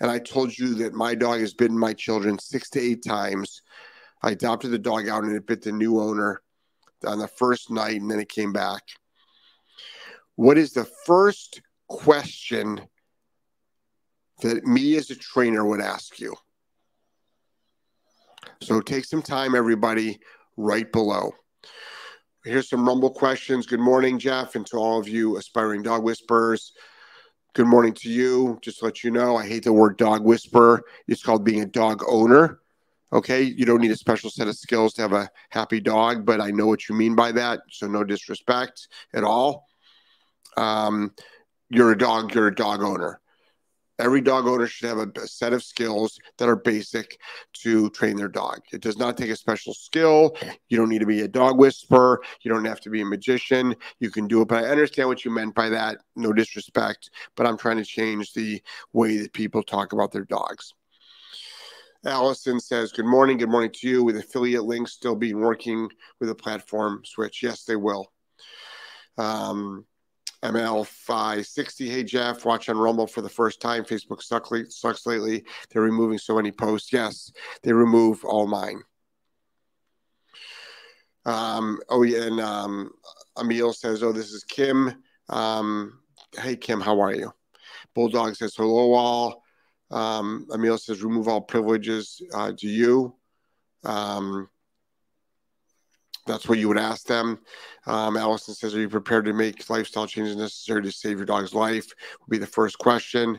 and 0.00 0.08
I 0.08 0.20
told 0.20 0.56
you 0.56 0.74
that 0.74 0.94
my 0.94 1.16
dog 1.16 1.40
has 1.40 1.54
bitten 1.54 1.76
my 1.76 1.92
children 1.92 2.38
six 2.38 2.70
to 2.70 2.80
eight 2.80 3.04
times, 3.04 3.62
I 4.22 4.30
adopted 4.30 4.70
the 4.70 4.78
dog 4.78 5.08
out 5.08 5.24
and 5.24 5.34
it 5.34 5.44
bit 5.44 5.62
the 5.62 5.72
new 5.72 6.00
owner 6.00 6.40
on 7.04 7.18
the 7.18 7.26
first 7.26 7.72
night 7.72 8.00
and 8.00 8.08
then 8.08 8.20
it 8.20 8.28
came 8.28 8.52
back. 8.52 8.82
What 10.36 10.56
is 10.56 10.72
the 10.72 10.88
first 11.04 11.62
question 11.88 12.80
that 14.42 14.64
me 14.64 14.96
as 14.96 15.10
a 15.10 15.16
trainer 15.16 15.64
would 15.64 15.80
ask 15.80 16.20
you? 16.20 16.36
So 18.62 18.80
take 18.80 19.04
some 19.04 19.22
time, 19.22 19.56
everybody, 19.56 20.20
right 20.60 20.90
below. 20.90 21.32
Here's 22.44 22.68
some 22.68 22.86
Rumble 22.86 23.10
questions. 23.10 23.66
Good 23.66 23.80
morning, 23.80 24.18
Jeff, 24.18 24.54
and 24.54 24.66
to 24.66 24.76
all 24.76 24.98
of 24.98 25.08
you 25.08 25.36
aspiring 25.36 25.82
dog 25.82 26.02
whisperers. 26.02 26.72
Good 27.54 27.66
morning 27.66 27.92
to 27.94 28.08
you. 28.08 28.58
Just 28.62 28.78
to 28.78 28.86
let 28.86 29.04
you 29.04 29.10
know, 29.10 29.36
I 29.36 29.46
hate 29.46 29.64
the 29.64 29.72
word 29.72 29.98
dog 29.98 30.24
whisperer. 30.24 30.82
It's 31.08 31.22
called 31.22 31.44
being 31.44 31.62
a 31.62 31.66
dog 31.66 32.02
owner. 32.08 32.60
Okay. 33.12 33.42
You 33.42 33.66
don't 33.66 33.80
need 33.80 33.90
a 33.90 33.96
special 33.96 34.30
set 34.30 34.48
of 34.48 34.56
skills 34.56 34.94
to 34.94 35.02
have 35.02 35.12
a 35.12 35.28
happy 35.50 35.80
dog, 35.80 36.24
but 36.24 36.40
I 36.40 36.50
know 36.50 36.66
what 36.66 36.88
you 36.88 36.94
mean 36.94 37.14
by 37.14 37.32
that. 37.32 37.60
So, 37.70 37.86
no 37.86 38.04
disrespect 38.04 38.88
at 39.12 39.24
all. 39.24 39.66
Um, 40.56 41.12
you're 41.68 41.92
a 41.92 41.98
dog, 41.98 42.34
you're 42.34 42.48
a 42.48 42.54
dog 42.54 42.82
owner. 42.82 43.19
Every 44.00 44.22
dog 44.22 44.46
owner 44.46 44.66
should 44.66 44.88
have 44.88 44.98
a, 44.98 45.08
a, 45.20 45.26
set 45.26 45.52
of 45.52 45.62
skills 45.62 46.18
that 46.38 46.48
are 46.48 46.56
basic 46.56 47.18
to 47.62 47.90
train 47.90 48.16
their 48.16 48.28
dog. 48.28 48.60
It 48.72 48.80
does 48.80 48.96
not 48.96 49.18
take 49.18 49.28
a 49.28 49.36
special 49.36 49.74
skill. 49.74 50.36
You 50.68 50.78
don't 50.78 50.88
need 50.88 51.00
to 51.00 51.06
be 51.06 51.20
a 51.20 51.28
dog 51.28 51.58
whisperer. 51.58 52.22
You 52.40 52.50
don't 52.50 52.64
have 52.64 52.80
to 52.80 52.90
be 52.90 53.02
a 53.02 53.04
magician. 53.04 53.76
You 53.98 54.10
can 54.10 54.26
do 54.26 54.40
it. 54.40 54.48
But 54.48 54.64
I 54.64 54.68
understand 54.68 55.08
what 55.08 55.24
you 55.24 55.30
meant 55.30 55.54
by 55.54 55.68
that. 55.68 55.98
No 56.16 56.32
disrespect, 56.32 57.10
but 57.36 57.46
I'm 57.46 57.58
trying 57.58 57.76
to 57.76 57.84
change 57.84 58.32
the 58.32 58.62
way 58.94 59.18
that 59.18 59.34
people 59.34 59.62
talk 59.62 59.92
about 59.92 60.12
their 60.12 60.24
dogs. 60.24 60.72
Allison 62.06 62.58
says, 62.58 62.92
Good 62.92 63.04
morning. 63.04 63.36
Good 63.36 63.50
morning 63.50 63.72
to 63.74 63.88
you. 63.88 64.02
With 64.02 64.16
affiliate 64.16 64.64
links 64.64 64.92
still 64.92 65.14
being 65.14 65.38
working 65.38 65.90
with 66.18 66.30
a 66.30 66.34
platform 66.34 67.02
switch. 67.04 67.42
Yes, 67.42 67.64
they 67.64 67.76
will. 67.76 68.10
Um, 69.18 69.84
ML560. 70.42 71.90
Hey, 71.90 72.02
Jeff, 72.02 72.44
watch 72.44 72.68
on 72.68 72.78
Rumble 72.78 73.06
for 73.06 73.20
the 73.20 73.28
first 73.28 73.60
time. 73.60 73.84
Facebook 73.84 74.22
sucks 74.22 75.06
lately. 75.06 75.44
They're 75.70 75.82
removing 75.82 76.18
so 76.18 76.36
many 76.36 76.50
posts. 76.50 76.92
Yes, 76.92 77.30
they 77.62 77.72
remove 77.72 78.24
all 78.24 78.46
mine. 78.46 78.82
Um, 81.26 81.78
oh, 81.88 82.02
yeah. 82.02 82.22
And 82.22 82.40
um, 82.40 82.92
Emil 83.38 83.72
says, 83.72 84.02
Oh, 84.02 84.12
this 84.12 84.32
is 84.32 84.44
Kim. 84.44 85.02
Um, 85.28 86.00
hey, 86.38 86.56
Kim, 86.56 86.80
how 86.80 87.00
are 87.00 87.14
you? 87.14 87.32
Bulldog 87.94 88.36
says, 88.36 88.54
Hello, 88.56 88.94
all. 88.94 89.42
Um, 89.90 90.46
Emil 90.54 90.78
says, 90.78 91.02
Remove 91.02 91.28
all 91.28 91.42
privileges. 91.42 92.22
Uh, 92.32 92.52
do 92.52 92.68
you? 92.68 93.14
Um, 93.84 94.48
that's 96.26 96.48
what 96.48 96.58
you 96.58 96.68
would 96.68 96.78
ask 96.78 97.06
them. 97.06 97.38
Um, 97.86 98.16
Allison 98.16 98.54
says, 98.54 98.74
Are 98.74 98.80
you 98.80 98.88
prepared 98.88 99.24
to 99.24 99.32
make 99.32 99.68
lifestyle 99.70 100.06
changes 100.06 100.36
necessary 100.36 100.82
to 100.82 100.92
save 100.92 101.18
your 101.18 101.26
dog's 101.26 101.54
life? 101.54 101.86
Would 102.20 102.30
be 102.30 102.38
the 102.38 102.46
first 102.46 102.78
question. 102.78 103.38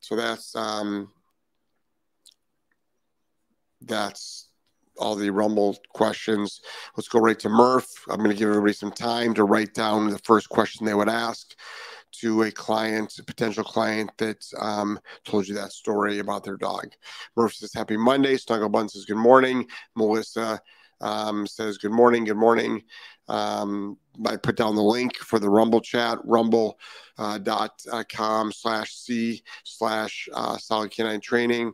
So 0.00 0.16
that's 0.16 0.54
um, 0.56 1.12
that's 3.80 4.48
all 4.98 5.14
the 5.14 5.30
Rumble 5.30 5.76
questions. 5.90 6.60
Let's 6.96 7.08
go 7.08 7.20
right 7.20 7.38
to 7.40 7.48
Murph. 7.48 7.90
I'm 8.08 8.18
going 8.18 8.30
to 8.30 8.36
give 8.36 8.48
everybody 8.48 8.74
some 8.74 8.92
time 8.92 9.34
to 9.34 9.44
write 9.44 9.74
down 9.74 10.10
the 10.10 10.18
first 10.18 10.48
question 10.48 10.84
they 10.84 10.94
would 10.94 11.08
ask 11.08 11.54
to 12.20 12.42
a 12.42 12.50
client, 12.50 13.18
a 13.18 13.24
potential 13.24 13.64
client 13.64 14.10
that 14.18 14.44
um, 14.60 15.00
told 15.24 15.48
you 15.48 15.54
that 15.54 15.72
story 15.72 16.18
about 16.18 16.44
their 16.44 16.58
dog. 16.58 16.88
Murph 17.36 17.54
says, 17.54 17.72
Happy 17.72 17.96
Monday. 17.96 18.36
Snuggle 18.36 18.68
Bun 18.68 18.88
says, 18.88 19.06
Good 19.06 19.16
morning. 19.16 19.66
Melissa 19.96 20.60
um, 21.02 21.46
says, 21.46 21.78
Good 21.78 21.92
morning, 21.92 22.24
good 22.24 22.36
morning. 22.36 22.82
Um, 23.28 23.96
I 24.26 24.36
put 24.36 24.56
down 24.56 24.74
the 24.74 24.82
link 24.82 25.16
for 25.16 25.38
the 25.38 25.50
Rumble 25.50 25.80
chat, 25.80 26.18
rumble.com 26.24 26.76
uh, 27.18 28.50
slash 28.50 28.94
C 28.94 29.42
slash 29.64 30.28
uh, 30.32 30.58
solid 30.58 30.90
canine 30.90 31.20
training. 31.20 31.72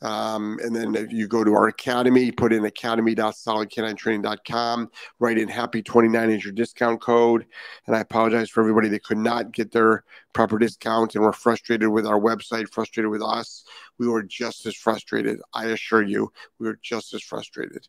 Um, 0.00 0.60
and 0.62 0.76
then 0.76 0.94
if 0.94 1.12
you 1.12 1.26
go 1.26 1.42
to 1.42 1.54
our 1.54 1.66
academy, 1.68 2.30
put 2.30 2.52
in 2.52 2.64
academy.solidcaninetraining.com, 2.64 4.90
write 5.18 5.38
in 5.38 5.48
happy 5.48 5.82
29 5.82 6.30
as 6.30 6.44
your 6.44 6.52
discount 6.52 7.00
code. 7.00 7.46
And 7.86 7.96
I 7.96 8.00
apologize 8.00 8.48
for 8.48 8.60
everybody 8.60 8.88
that 8.90 9.02
could 9.02 9.18
not 9.18 9.50
get 9.52 9.72
their 9.72 10.04
proper 10.32 10.56
discount 10.58 11.16
and 11.16 11.24
were 11.24 11.32
frustrated 11.32 11.88
with 11.88 12.06
our 12.06 12.20
website, 12.20 12.72
frustrated 12.72 13.10
with 13.10 13.22
us. 13.22 13.64
We 13.98 14.08
were 14.08 14.22
just 14.22 14.66
as 14.66 14.76
frustrated. 14.76 15.40
I 15.52 15.66
assure 15.66 16.02
you, 16.02 16.32
we 16.58 16.68
were 16.68 16.78
just 16.82 17.14
as 17.14 17.22
frustrated. 17.22 17.86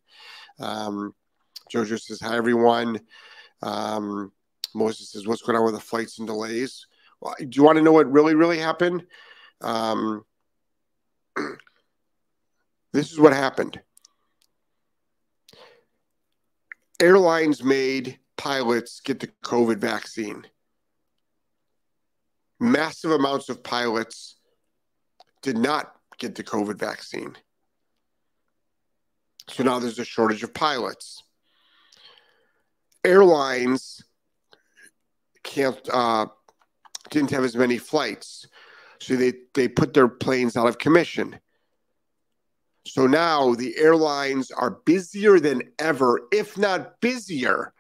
Um, 0.59 1.13
Jojo 1.71 1.99
says, 1.99 2.19
Hi, 2.21 2.35
everyone. 2.35 3.01
Um, 3.61 4.31
Moses 4.73 5.11
says, 5.11 5.27
What's 5.27 5.41
going 5.41 5.57
on 5.57 5.65
with 5.65 5.75
the 5.75 5.79
flights 5.79 6.19
and 6.19 6.27
delays? 6.27 6.87
Well, 7.21 7.35
do 7.37 7.49
you 7.51 7.63
want 7.63 7.77
to 7.77 7.83
know 7.83 7.91
what 7.91 8.11
really, 8.11 8.35
really 8.35 8.59
happened? 8.59 9.05
Um, 9.61 10.23
this 12.93 13.11
is 13.11 13.19
what 13.19 13.33
happened. 13.33 13.79
Airlines 17.01 17.63
made 17.63 18.19
pilots 18.35 18.99
get 19.01 19.19
the 19.19 19.29
COVID 19.43 19.77
vaccine. 19.77 20.45
Massive 22.59 23.11
amounts 23.11 23.47
of 23.49 23.63
pilots 23.63 24.35
did 25.41 25.57
not 25.57 25.93
get 26.19 26.35
the 26.35 26.43
COVID 26.43 26.77
vaccine. 26.77 27.35
So 29.49 29.63
now 29.63 29.79
there's 29.79 29.99
a 29.99 30.05
shortage 30.05 30.43
of 30.43 30.53
pilots. 30.53 31.23
Airlines 33.03 34.03
can't 35.43 35.79
uh, 35.91 36.27
didn't 37.09 37.31
have 37.31 37.43
as 37.43 37.55
many 37.55 37.77
flights, 37.77 38.47
so 38.99 39.15
they 39.15 39.33
they 39.55 39.67
put 39.67 39.93
their 39.93 40.07
planes 40.07 40.55
out 40.55 40.67
of 40.67 40.77
commission. 40.77 41.39
So 42.85 43.07
now 43.07 43.55
the 43.55 43.77
airlines 43.77 44.51
are 44.51 44.71
busier 44.85 45.39
than 45.39 45.63
ever, 45.79 46.21
if 46.31 46.57
not 46.57 46.99
busier. 47.01 47.73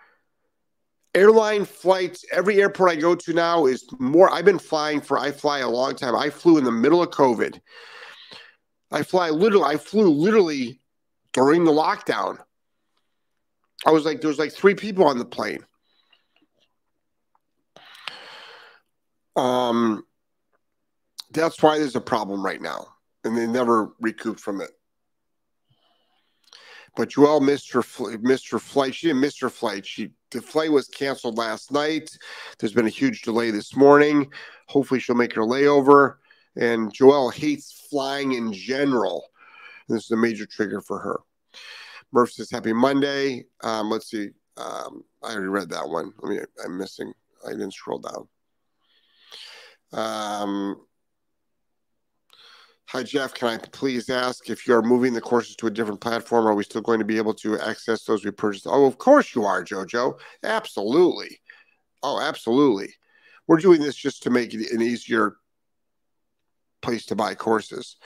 Airline 1.15 1.65
flights, 1.65 2.23
every 2.31 2.61
airport 2.61 2.91
I 2.91 2.95
go 2.95 3.15
to 3.15 3.33
now 3.33 3.65
is 3.65 3.85
more. 3.97 4.31
I've 4.31 4.45
been 4.45 4.59
flying 4.59 5.01
for, 5.01 5.17
I 5.17 5.31
fly 5.31 5.59
a 5.59 5.69
long 5.69 5.95
time. 5.95 6.15
I 6.15 6.29
flew 6.29 6.57
in 6.59 6.63
the 6.63 6.71
middle 6.71 7.01
of 7.01 7.09
COVID. 7.09 7.59
I 8.91 9.03
fly 9.03 9.29
literally, 9.29 9.65
I 9.65 9.77
flew 9.77 10.09
literally 10.09 10.79
during 11.33 11.63
the 11.63 11.71
lockdown. 11.71 12.39
I 13.85 13.91
was 13.91 14.05
like, 14.05 14.21
there 14.21 14.29
was 14.29 14.39
like 14.39 14.51
three 14.51 14.75
people 14.75 15.05
on 15.05 15.17
the 15.17 15.25
plane. 15.25 15.65
Um, 19.35 20.03
that's 21.31 21.61
why 21.61 21.77
there's 21.77 21.95
a 21.95 22.01
problem 22.01 22.43
right 22.43 22.61
now, 22.61 22.87
and 23.23 23.37
they 23.37 23.47
never 23.47 23.93
recouped 24.01 24.39
from 24.39 24.59
it. 24.61 24.71
But 26.95 27.09
Joelle 27.09 27.41
missed 27.41 27.71
her 27.71 27.83
fl- 27.83 28.17
missed 28.21 28.49
her 28.49 28.59
flight. 28.59 28.95
She 28.95 29.07
didn't 29.07 29.21
miss 29.21 29.39
her 29.39 29.49
flight. 29.49 29.85
She 29.85 30.11
the 30.31 30.41
flight 30.41 30.71
was 30.71 30.87
canceled 30.87 31.37
last 31.37 31.71
night. 31.71 32.09
There's 32.57 32.73
been 32.73 32.87
a 32.87 32.89
huge 32.89 33.21
delay 33.21 33.51
this 33.51 33.75
morning. 33.75 34.31
Hopefully, 34.67 34.99
she'll 34.99 35.15
make 35.15 35.33
her 35.35 35.43
layover. 35.43 36.15
And 36.55 36.93
Joelle 36.93 37.33
hates 37.33 37.87
flying 37.89 38.33
in 38.33 38.51
general. 38.51 39.25
This 39.87 40.05
is 40.05 40.11
a 40.11 40.17
major 40.17 40.45
trigger 40.45 40.81
for 40.81 40.99
her. 40.99 41.19
Murph 42.11 42.31
says, 42.31 42.49
Happy 42.49 42.73
Monday. 42.73 43.45
Um, 43.63 43.89
let's 43.89 44.09
see. 44.09 44.29
Um, 44.57 45.03
I 45.23 45.33
already 45.33 45.47
read 45.47 45.69
that 45.69 45.87
one. 45.87 46.11
Let 46.21 46.29
me, 46.29 46.39
I'm 46.65 46.77
missing. 46.77 47.13
I 47.45 47.51
didn't 47.51 47.73
scroll 47.73 47.99
down. 47.99 48.27
Um, 49.93 50.81
Hi, 52.91 53.03
Jeff. 53.03 53.35
Can 53.35 53.49
I 53.49 53.57
please 53.71 54.09
ask 54.09 54.49
if 54.49 54.67
you 54.67 54.73
are 54.73 54.81
moving 54.81 55.13
the 55.13 55.21
courses 55.21 55.55
to 55.57 55.67
a 55.67 55.69
different 55.69 56.01
platform? 56.01 56.47
Are 56.47 56.55
we 56.55 56.63
still 56.63 56.81
going 56.81 56.97
to 56.97 57.05
be 57.05 57.17
able 57.17 57.35
to 57.35 57.59
access 57.59 58.03
those 58.03 58.25
we 58.25 58.31
purchased? 58.31 58.65
Oh, 58.67 58.87
of 58.87 58.97
course 58.97 59.35
you 59.35 59.45
are, 59.45 59.63
JoJo. 59.63 60.17
Absolutely. 60.43 61.39
Oh, 62.01 62.19
absolutely. 62.19 62.91
We're 63.45 63.59
doing 63.59 63.79
this 63.79 63.95
just 63.95 64.23
to 64.23 64.31
make 64.31 64.55
it 64.55 64.71
an 64.71 64.81
easier 64.81 65.35
place 66.81 67.05
to 67.07 67.15
buy 67.15 67.35
courses. 67.35 67.97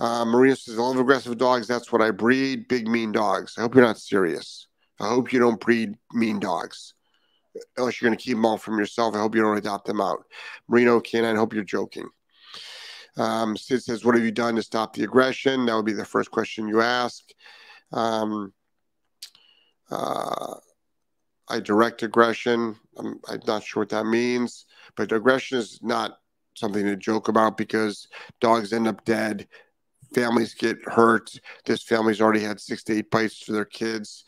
Uh, 0.00 0.24
says, 0.54 0.78
I 0.78 0.82
love 0.82 0.98
aggressive 0.98 1.38
dogs. 1.38 1.66
That's 1.66 1.90
what 1.90 2.02
I 2.02 2.10
breed. 2.10 2.68
Big, 2.68 2.86
mean 2.86 3.12
dogs. 3.12 3.54
I 3.58 3.62
hope 3.62 3.74
you're 3.74 3.84
not 3.84 3.98
serious. 3.98 4.68
I 5.00 5.08
hope 5.08 5.32
you 5.32 5.38
don't 5.38 5.60
breed 5.60 5.96
mean 6.12 6.38
dogs. 6.38 6.94
Unless 7.76 8.00
you're 8.00 8.08
going 8.08 8.18
to 8.18 8.22
keep 8.22 8.36
them 8.36 8.46
all 8.46 8.58
from 8.58 8.78
yourself. 8.78 9.14
I 9.14 9.18
hope 9.18 9.34
you 9.34 9.42
don't 9.42 9.58
adopt 9.58 9.86
them 9.86 10.00
out. 10.00 10.24
Marino 10.68 11.00
Canine, 11.00 11.34
I 11.34 11.38
hope 11.38 11.52
you're 11.52 11.64
joking. 11.64 12.08
Um, 13.16 13.56
Sid 13.56 13.82
says, 13.82 14.04
What 14.04 14.14
have 14.14 14.24
you 14.24 14.30
done 14.30 14.54
to 14.54 14.62
stop 14.62 14.94
the 14.94 15.02
aggression? 15.02 15.66
That 15.66 15.74
would 15.74 15.84
be 15.84 15.92
the 15.92 16.04
first 16.04 16.30
question 16.30 16.68
you 16.68 16.80
ask. 16.80 17.24
Um, 17.92 18.52
uh, 19.90 20.54
I 21.48 21.60
direct 21.60 22.02
aggression. 22.02 22.76
I'm, 22.96 23.18
I'm 23.28 23.40
not 23.46 23.64
sure 23.64 23.80
what 23.80 23.88
that 23.88 24.04
means, 24.04 24.66
but 24.96 25.10
aggression 25.10 25.58
is 25.58 25.80
not 25.82 26.18
something 26.58 26.84
to 26.84 26.96
joke 26.96 27.28
about 27.28 27.56
because 27.56 28.08
dogs 28.40 28.72
end 28.72 28.88
up 28.88 29.04
dead 29.04 29.46
families 30.14 30.54
get 30.54 30.78
hurt. 30.84 31.30
This 31.64 31.82
family's 31.82 32.20
already 32.20 32.40
had 32.40 32.60
six 32.60 32.82
to 32.84 32.96
eight 32.96 33.10
bites 33.10 33.40
to 33.40 33.52
their 33.52 33.64
kids. 33.64 34.24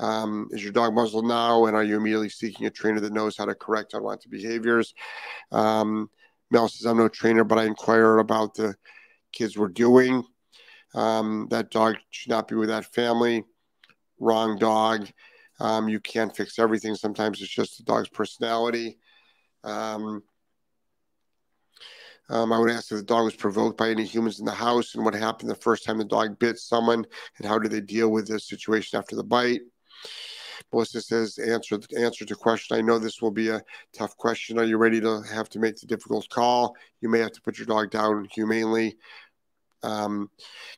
Um, 0.00 0.48
is 0.50 0.62
your 0.62 0.72
dog 0.72 0.94
muzzled 0.94 1.26
now? 1.26 1.66
And 1.66 1.76
are 1.76 1.84
you 1.84 1.96
immediately 1.96 2.28
seeking 2.28 2.66
a 2.66 2.70
trainer 2.70 3.00
that 3.00 3.12
knows 3.12 3.36
how 3.36 3.44
to 3.44 3.54
correct 3.54 3.94
unwanted 3.94 4.30
behaviors? 4.30 4.94
Um, 5.52 6.10
Mel 6.50 6.68
says, 6.68 6.86
I'm 6.86 6.98
no 6.98 7.08
trainer, 7.08 7.44
but 7.44 7.58
I 7.58 7.64
inquire 7.64 8.18
about 8.18 8.54
the 8.54 8.74
kids 9.32 9.56
we're 9.56 9.68
doing. 9.68 10.24
Um, 10.94 11.48
that 11.50 11.70
dog 11.70 11.96
should 12.10 12.30
not 12.30 12.48
be 12.48 12.54
with 12.54 12.68
that 12.68 12.92
family. 12.92 13.44
Wrong 14.20 14.58
dog. 14.58 15.08
Um, 15.60 15.88
you 15.88 16.00
can't 16.00 16.34
fix 16.36 16.58
everything. 16.58 16.94
Sometimes 16.94 17.40
it's 17.40 17.50
just 17.50 17.78
the 17.78 17.84
dog's 17.84 18.08
personality. 18.08 18.98
Um, 19.62 20.22
um, 22.28 22.52
I 22.52 22.58
would 22.58 22.70
ask 22.70 22.90
if 22.90 22.98
the 22.98 23.04
dog 23.04 23.24
was 23.24 23.36
provoked 23.36 23.76
by 23.76 23.90
any 23.90 24.04
humans 24.04 24.38
in 24.38 24.46
the 24.46 24.52
house 24.52 24.94
and 24.94 25.04
what 25.04 25.14
happened 25.14 25.50
the 25.50 25.54
first 25.54 25.84
time 25.84 25.98
the 25.98 26.04
dog 26.04 26.38
bit 26.38 26.58
someone 26.58 27.04
and 27.38 27.46
how 27.46 27.58
did 27.58 27.70
they 27.70 27.80
deal 27.80 28.10
with 28.10 28.26
this 28.26 28.48
situation 28.48 28.98
after 28.98 29.16
the 29.16 29.24
bite. 29.24 29.60
Melissa 30.72 31.00
says, 31.02 31.38
answer 31.38 31.78
answer 31.96 32.24
to 32.24 32.34
question. 32.34 32.76
I 32.76 32.80
know 32.80 32.98
this 32.98 33.20
will 33.20 33.30
be 33.30 33.48
a 33.48 33.62
tough 33.92 34.16
question. 34.16 34.58
Are 34.58 34.64
you 34.64 34.76
ready 34.76 35.00
to 35.00 35.22
have 35.22 35.48
to 35.50 35.58
make 35.58 35.76
the 35.76 35.86
difficult 35.86 36.28
call? 36.30 36.74
You 37.00 37.08
may 37.08 37.18
have 37.18 37.32
to 37.32 37.42
put 37.42 37.58
your 37.58 37.66
dog 37.66 37.90
down 37.90 38.26
humanely. 38.32 38.96
Um, 39.82 40.30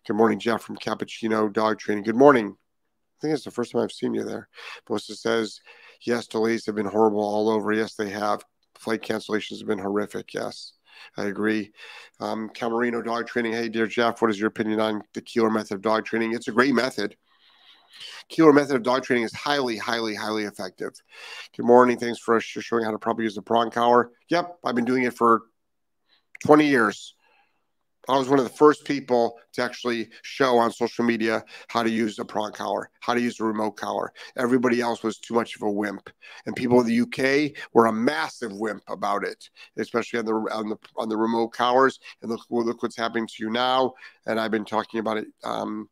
good 0.06 0.16
morning, 0.16 0.40
Jeff 0.40 0.62
from 0.62 0.76
Cappuccino 0.76 1.52
Dog 1.52 1.78
Training. 1.78 2.04
Good 2.04 2.16
morning. 2.16 2.56
I 2.56 3.16
think 3.20 3.34
it's 3.34 3.44
the 3.44 3.50
first 3.50 3.72
time 3.72 3.82
I've 3.82 3.92
seen 3.92 4.14
you 4.14 4.24
there. 4.24 4.48
Melissa 4.88 5.14
says, 5.14 5.60
yes, 6.02 6.26
delays 6.26 6.66
have 6.66 6.74
been 6.74 6.86
horrible 6.86 7.20
all 7.20 7.48
over. 7.48 7.72
Yes, 7.72 7.94
they 7.94 8.10
have. 8.10 8.44
Flight 8.74 9.02
cancellations 9.02 9.58
have 9.58 9.68
been 9.68 9.78
horrific. 9.78 10.34
Yes. 10.34 10.72
I 11.16 11.24
agree. 11.24 11.72
Um, 12.20 12.50
Camarino 12.50 13.04
dog 13.04 13.26
training. 13.26 13.52
Hey, 13.52 13.68
dear 13.68 13.86
Jeff, 13.86 14.20
what 14.20 14.30
is 14.30 14.38
your 14.38 14.48
opinion 14.48 14.80
on 14.80 15.02
the 15.14 15.22
Koehler 15.22 15.52
method 15.52 15.74
of 15.74 15.82
dog 15.82 16.04
training? 16.04 16.34
It's 16.34 16.48
a 16.48 16.52
great 16.52 16.74
method. 16.74 17.16
Koehler 18.30 18.54
method 18.54 18.76
of 18.76 18.82
dog 18.82 19.02
training 19.02 19.24
is 19.24 19.34
highly, 19.34 19.76
highly, 19.76 20.14
highly 20.14 20.44
effective. 20.44 20.92
Good 21.56 21.66
morning. 21.66 21.98
Thanks 21.98 22.20
for 22.20 22.40
showing 22.40 22.84
how 22.84 22.90
to 22.90 22.98
properly 22.98 23.24
use 23.24 23.34
the 23.34 23.42
prong 23.42 23.70
collar. 23.70 24.10
Yep, 24.28 24.58
I've 24.64 24.74
been 24.74 24.84
doing 24.84 25.04
it 25.04 25.14
for 25.14 25.42
20 26.44 26.66
years. 26.66 27.15
I 28.08 28.16
was 28.16 28.28
one 28.28 28.38
of 28.38 28.44
the 28.44 28.56
first 28.56 28.84
people 28.84 29.38
to 29.54 29.62
actually 29.62 30.08
show 30.22 30.58
on 30.58 30.70
social 30.72 31.04
media 31.04 31.44
how 31.68 31.82
to 31.82 31.90
use 31.90 32.18
a 32.18 32.25
prong 32.25 32.52
collar, 32.52 32.90
how 33.00 33.14
to 33.14 33.20
use 33.20 33.40
a 33.40 33.44
remote 33.44 33.72
collar. 33.72 34.12
Everybody 34.36 34.80
else 34.80 35.02
was 35.02 35.18
too 35.18 35.34
much 35.34 35.56
of 35.56 35.62
a 35.62 35.70
wimp, 35.70 36.08
and 36.46 36.54
people 36.54 36.80
in 36.80 36.86
the 36.86 37.00
UK 37.00 37.56
were 37.72 37.86
a 37.86 37.92
massive 37.92 38.52
wimp 38.52 38.82
about 38.88 39.25
it, 39.25 39.48
especially 39.76 40.18
on 40.20 40.25
the 40.25 40.34
on 40.34 40.68
the 40.68 40.76
on 40.96 41.08
the 41.08 41.16
remote 41.16 41.48
collars. 41.48 41.98
And 42.22 42.30
look, 42.30 42.42
look 42.50 42.82
what's 42.82 42.96
happening 42.96 43.26
to 43.26 43.34
you 43.38 43.50
now. 43.50 43.94
And 44.26 44.38
I've 44.38 44.50
been 44.50 44.64
talking 44.64 45.00
about 45.00 45.18
it 45.18 45.26
um, 45.44 45.88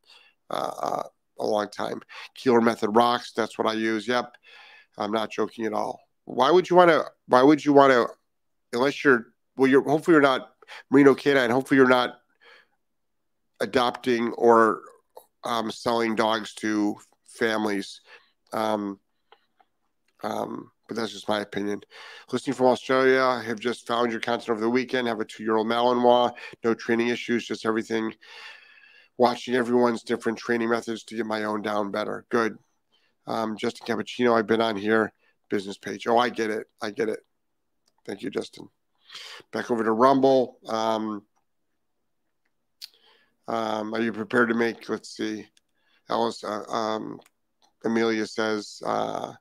uh, 0.51 0.73
uh 0.83 1.03
a 1.41 1.47
long 1.47 1.69
time. 1.69 2.01
Koehler 2.39 2.63
method 2.63 2.91
rocks. 2.95 3.33
That's 3.33 3.59
what 3.59 3.67
I 3.67 3.73
use. 3.73 4.07
Yep, 4.07 4.37
I'm 4.99 5.11
not 5.11 5.31
joking 5.31 5.67
at 5.67 5.73
all. 5.73 6.01
Why 6.27 6.51
would 6.51 6.71
you 6.71 6.77
want 6.77 6.91
to? 6.91 7.05
Why 7.27 7.43
would 7.43 7.65
you 7.65 7.73
want 7.73 7.93
to? 7.93 8.09
Unless 8.73 9.05
you're 9.05 9.27
well, 9.57 9.69
you're 9.69 9.83
hopefully 9.83 10.15
you're 10.15 10.23
not 10.23 10.54
Merino 10.91 11.15
canine. 11.15 11.51
Hopefully, 11.51 11.79
you're 11.79 11.89
not 11.89 12.21
adopting 13.61 14.33
or 14.33 14.83
um, 15.45 15.71
selling 15.71 16.15
dogs 16.15 16.55
to 16.55 16.97
families. 17.27 18.01
Um, 18.53 18.99
um, 20.23 20.71
but 20.89 20.97
that's 20.97 21.13
just 21.13 21.29
my 21.29 21.41
opinion. 21.41 21.81
Listening 22.31 22.55
from 22.55 22.67
Australia, 22.67 23.23
I 23.23 23.43
have 23.43 23.59
just 23.59 23.87
found 23.87 24.11
your 24.11 24.21
content 24.21 24.51
over 24.51 24.61
the 24.61 24.71
weekend. 24.71 25.09
Have 25.09 25.21
a 25.21 25.25
two-year-old 25.25 25.67
Malinois, 25.67 26.33
no 26.63 26.75
training 26.75 27.09
issues, 27.09 27.47
just 27.47 27.65
everything. 27.65 28.15
Watching 29.17 29.55
everyone's 29.55 30.03
different 30.03 30.39
training 30.39 30.69
methods 30.69 31.05
to 31.05 31.17
get 31.17 31.27
my 31.27 31.45
own 31.45 31.63
down 31.63 31.91
better. 31.91 32.27
Good. 32.31 32.59
Um, 33.27 33.57
Justin 33.57 33.87
Cappuccino, 33.87 34.37
I've 34.37 34.47
been 34.47 34.61
on 34.61 34.77
here. 34.77 35.13
Business 35.51 35.79
page. 35.79 36.07
Oh, 36.07 36.19
I 36.19 36.31
get 36.31 36.51
it. 36.51 36.67
I 36.83 36.91
get 36.91 37.09
it. 37.09 37.21
Thank 38.07 38.23
you, 38.23 38.31
Justin. 38.31 38.69
Back 39.53 39.71
over 39.71 39.85
to 39.85 39.93
Rumble. 39.93 40.59
Um, 40.67 41.23
um, 43.47 43.95
are 43.95 44.01
you 44.01 44.13
prepared 44.13 44.49
to 44.49 44.55
make? 44.55 44.89
Let's 44.89 45.17
see. 45.17 45.47
Alice, 46.09 46.45
uh, 46.45 46.65
um, 46.69 47.21
Amelia 47.85 48.27
says, 48.27 48.81
uh, 48.85 49.33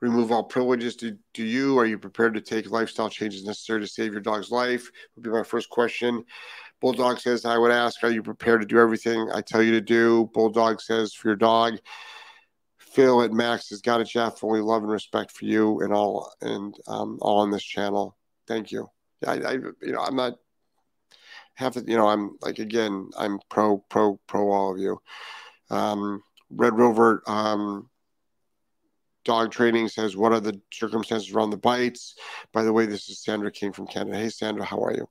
remove 0.00 0.32
all 0.32 0.44
privileges. 0.44 0.96
to, 0.96 1.16
do 1.32 1.44
you? 1.44 1.78
Are 1.78 1.86
you 1.86 1.98
prepared 1.98 2.34
to 2.34 2.40
take 2.40 2.70
lifestyle 2.70 3.10
changes 3.10 3.44
necessary 3.44 3.80
to 3.80 3.86
save 3.86 4.12
your 4.12 4.20
dog's 4.20 4.50
life? 4.50 4.90
Would 5.14 5.24
be 5.24 5.30
my 5.30 5.42
first 5.42 5.68
question. 5.70 6.24
Bulldog 6.80 7.18
says, 7.18 7.44
I 7.44 7.56
would 7.56 7.70
ask, 7.70 8.02
are 8.04 8.10
you 8.10 8.22
prepared 8.22 8.60
to 8.60 8.66
do 8.66 8.78
everything 8.78 9.30
I 9.32 9.40
tell 9.40 9.62
you 9.62 9.72
to 9.72 9.80
do? 9.80 10.30
Bulldog 10.34 10.80
says, 10.80 11.14
for 11.14 11.28
your 11.28 11.36
dog. 11.36 11.78
Phil 12.78 13.22
at 13.22 13.32
Max 13.32 13.70
has 13.70 13.80
got 13.80 14.00
a 14.00 14.04
Jeff. 14.04 14.44
Only 14.44 14.60
love 14.60 14.82
and 14.82 14.92
respect 14.92 15.32
for 15.32 15.46
you 15.46 15.80
and 15.80 15.92
all 15.92 16.30
and 16.40 16.76
um, 16.86 17.18
all 17.20 17.38
on 17.38 17.50
this 17.50 17.64
channel. 17.64 18.16
Thank 18.46 18.70
you. 18.70 18.93
I, 19.26 19.34
I 19.34 19.52
you 19.52 19.92
know, 19.92 20.00
I'm 20.00 20.16
not 20.16 20.34
to, 21.58 21.84
you 21.86 21.96
know, 21.96 22.08
I'm 22.08 22.36
like 22.40 22.58
again, 22.58 23.10
I'm 23.16 23.38
pro, 23.48 23.78
pro, 23.88 24.18
pro 24.26 24.50
all 24.50 24.72
of 24.72 24.78
you. 24.78 25.00
Um, 25.70 26.22
Red 26.50 26.76
Rover 26.76 27.22
um, 27.26 27.88
dog 29.24 29.50
training 29.50 29.88
says, 29.88 30.16
what 30.16 30.32
are 30.32 30.40
the 30.40 30.60
circumstances 30.72 31.32
around 31.32 31.50
the 31.50 31.56
bites? 31.56 32.14
By 32.52 32.62
the 32.62 32.72
way, 32.72 32.86
this 32.86 33.08
is 33.08 33.22
Sandra 33.22 33.50
King 33.50 33.72
from 33.72 33.86
Canada. 33.86 34.18
Hey, 34.18 34.28
Sandra, 34.28 34.64
how 34.64 34.82
are 34.82 34.92
you? 34.92 35.08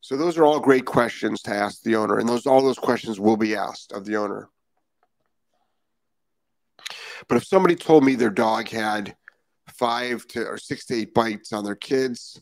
So 0.00 0.16
those 0.16 0.38
are 0.38 0.44
all 0.44 0.60
great 0.60 0.86
questions 0.86 1.42
to 1.42 1.54
ask 1.54 1.82
the 1.82 1.96
owner, 1.96 2.18
and 2.18 2.28
those 2.28 2.46
all 2.46 2.62
those 2.62 2.78
questions 2.78 3.20
will 3.20 3.36
be 3.36 3.54
asked 3.54 3.92
of 3.92 4.04
the 4.04 4.16
owner. 4.16 4.48
But 7.28 7.36
if 7.36 7.44
somebody 7.44 7.76
told 7.76 8.02
me 8.02 8.14
their 8.14 8.30
dog 8.30 8.68
had 8.68 9.14
five 9.74 10.26
to 10.28 10.46
or 10.46 10.58
six 10.58 10.86
to 10.86 10.94
eight 10.94 11.14
bites 11.14 11.52
on 11.52 11.64
their 11.64 11.76
kids, 11.76 12.40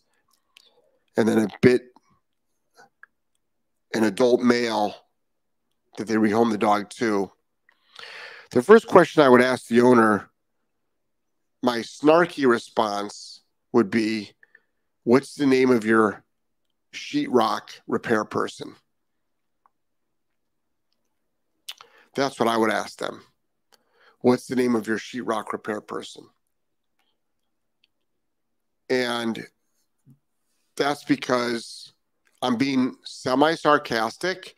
and 1.18 1.26
then 1.26 1.38
a 1.38 1.48
bit 1.62 1.83
an 3.92 4.04
adult 4.04 4.40
male 4.40 4.94
that 5.96 6.07
they 6.07 6.14
rehome 6.14 6.52
the 6.52 6.59
dog 6.59 6.88
to. 6.90 7.33
The 8.52 8.62
first 8.62 8.87
question 8.87 9.24
I 9.24 9.28
would 9.28 9.42
ask 9.42 9.66
the 9.66 9.81
owner, 9.81 10.31
my 11.61 11.78
snarky 11.78 12.48
response 12.48 13.42
would 13.72 13.90
be, 13.90 14.31
What's 15.02 15.35
the 15.35 15.46
name 15.46 15.70
of 15.70 15.85
your 15.85 16.22
sheetrock 16.94 17.81
repair 17.88 18.24
person? 18.24 18.76
That's 22.14 22.38
what 22.38 22.48
I 22.48 22.57
would 22.57 22.70
ask 22.70 22.98
them. 22.98 23.22
What's 24.20 24.46
the 24.46 24.57
name 24.57 24.76
of 24.76 24.87
your 24.87 24.98
sheetrock 24.98 25.52
repair 25.52 25.81
person? 25.81 26.28
And 28.88 29.44
that's 30.79 31.05
because 31.05 31.93
I'm 32.41 32.57
being 32.57 32.97
semi 33.05 33.55
sarcastic. 33.55 34.55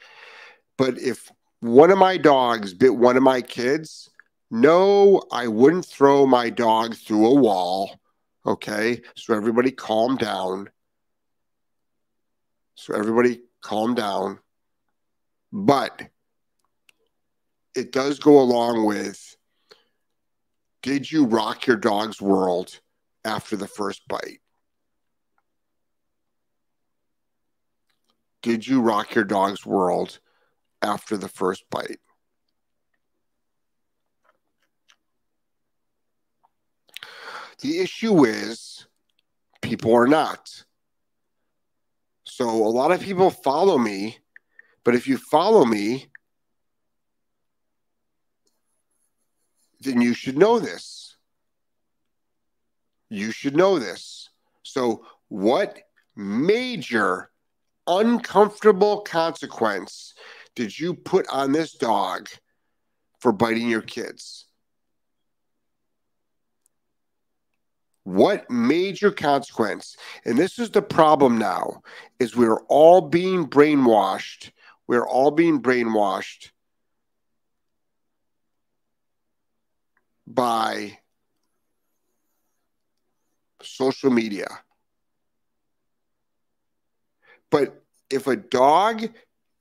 But 0.79 0.99
if 0.99 1.31
one 1.61 1.91
of 1.91 1.99
my 1.99 2.17
dogs 2.17 2.73
bit 2.75 2.95
one 2.95 3.17
of 3.17 3.23
my 3.23 3.43
kids, 3.43 4.11
no, 4.51 5.23
I 5.33 5.49
wouldn't 5.49 5.87
throw 5.87 6.27
my 6.27 6.51
dog 6.51 6.95
through 6.95 7.27
a 7.27 7.35
wall. 7.35 8.01
Okay. 8.47 9.03
So 9.17 9.35
everybody 9.35 9.71
calm 9.71 10.17
down. 10.17 10.71
So 12.75 12.95
everybody 12.95 13.43
calm 13.63 13.95
down. 13.95 14.39
But 15.53 16.03
it 17.75 17.93
does 17.93 18.19
go 18.19 18.41
along 18.41 18.87
with 18.87 19.37
did 20.83 21.11
you 21.11 21.27
rock 21.27 21.67
your 21.67 21.77
dog's 21.77 22.21
world 22.23 22.81
after 23.25 23.57
the 23.57 23.69
first 23.69 24.07
bite? 24.09 24.41
Did 28.43 28.67
you 28.67 28.81
rock 28.81 29.15
your 29.15 29.25
dog's 29.25 29.67
world 29.67 30.19
after 30.83 31.17
the 31.17 31.29
first 31.29 31.65
bite? 31.71 32.01
The 37.61 37.79
issue 37.79 38.25
is 38.25 38.87
people 39.61 39.95
are 39.95 40.07
not. 40.07 40.65
So 42.25 42.49
a 42.49 42.71
lot 42.71 42.93
of 42.93 43.03
people 43.03 43.31
follow 43.31 43.77
me, 43.77 44.19
but 44.83 44.95
if 44.95 45.07
you 45.07 45.19
follow 45.19 45.65
me, 45.67 46.11
then 49.81 50.01
you 50.01 50.15
should 50.15 50.39
know 50.39 50.59
this. 50.59 51.17
You 53.11 53.33
should 53.33 53.57
know 53.57 53.79
this. 53.79 54.31
So, 54.63 55.05
what 55.29 55.79
major 56.15 57.31
uncomfortable 57.87 59.01
consequence 59.01 60.15
did 60.55 60.79
you 60.79 60.95
put 60.95 61.27
on 61.29 61.53
this 61.53 61.75
dog 61.75 62.29
for 63.21 63.33
biting 63.33 63.69
your 63.69 63.83
kids? 63.83 64.47
What 68.05 68.51
major 68.51 69.11
consequence? 69.11 69.97
And 70.25 70.37
this 70.37 70.59
is 70.59 70.71
the 70.71 70.83
problem 70.83 71.39
now 71.39 71.83
is 72.19 72.35
we're 72.35 72.61
all 72.69 73.01
being 73.01 73.47
brainwashed. 73.47 74.51
We're 74.87 75.07
all 75.07 75.31
being 75.31 75.63
brainwashed 75.63 76.51
by 80.27 80.99
social 83.63 84.11
media. 84.11 84.49
But 87.51 87.83
if 88.11 88.27
a 88.27 88.37
dog 88.37 89.09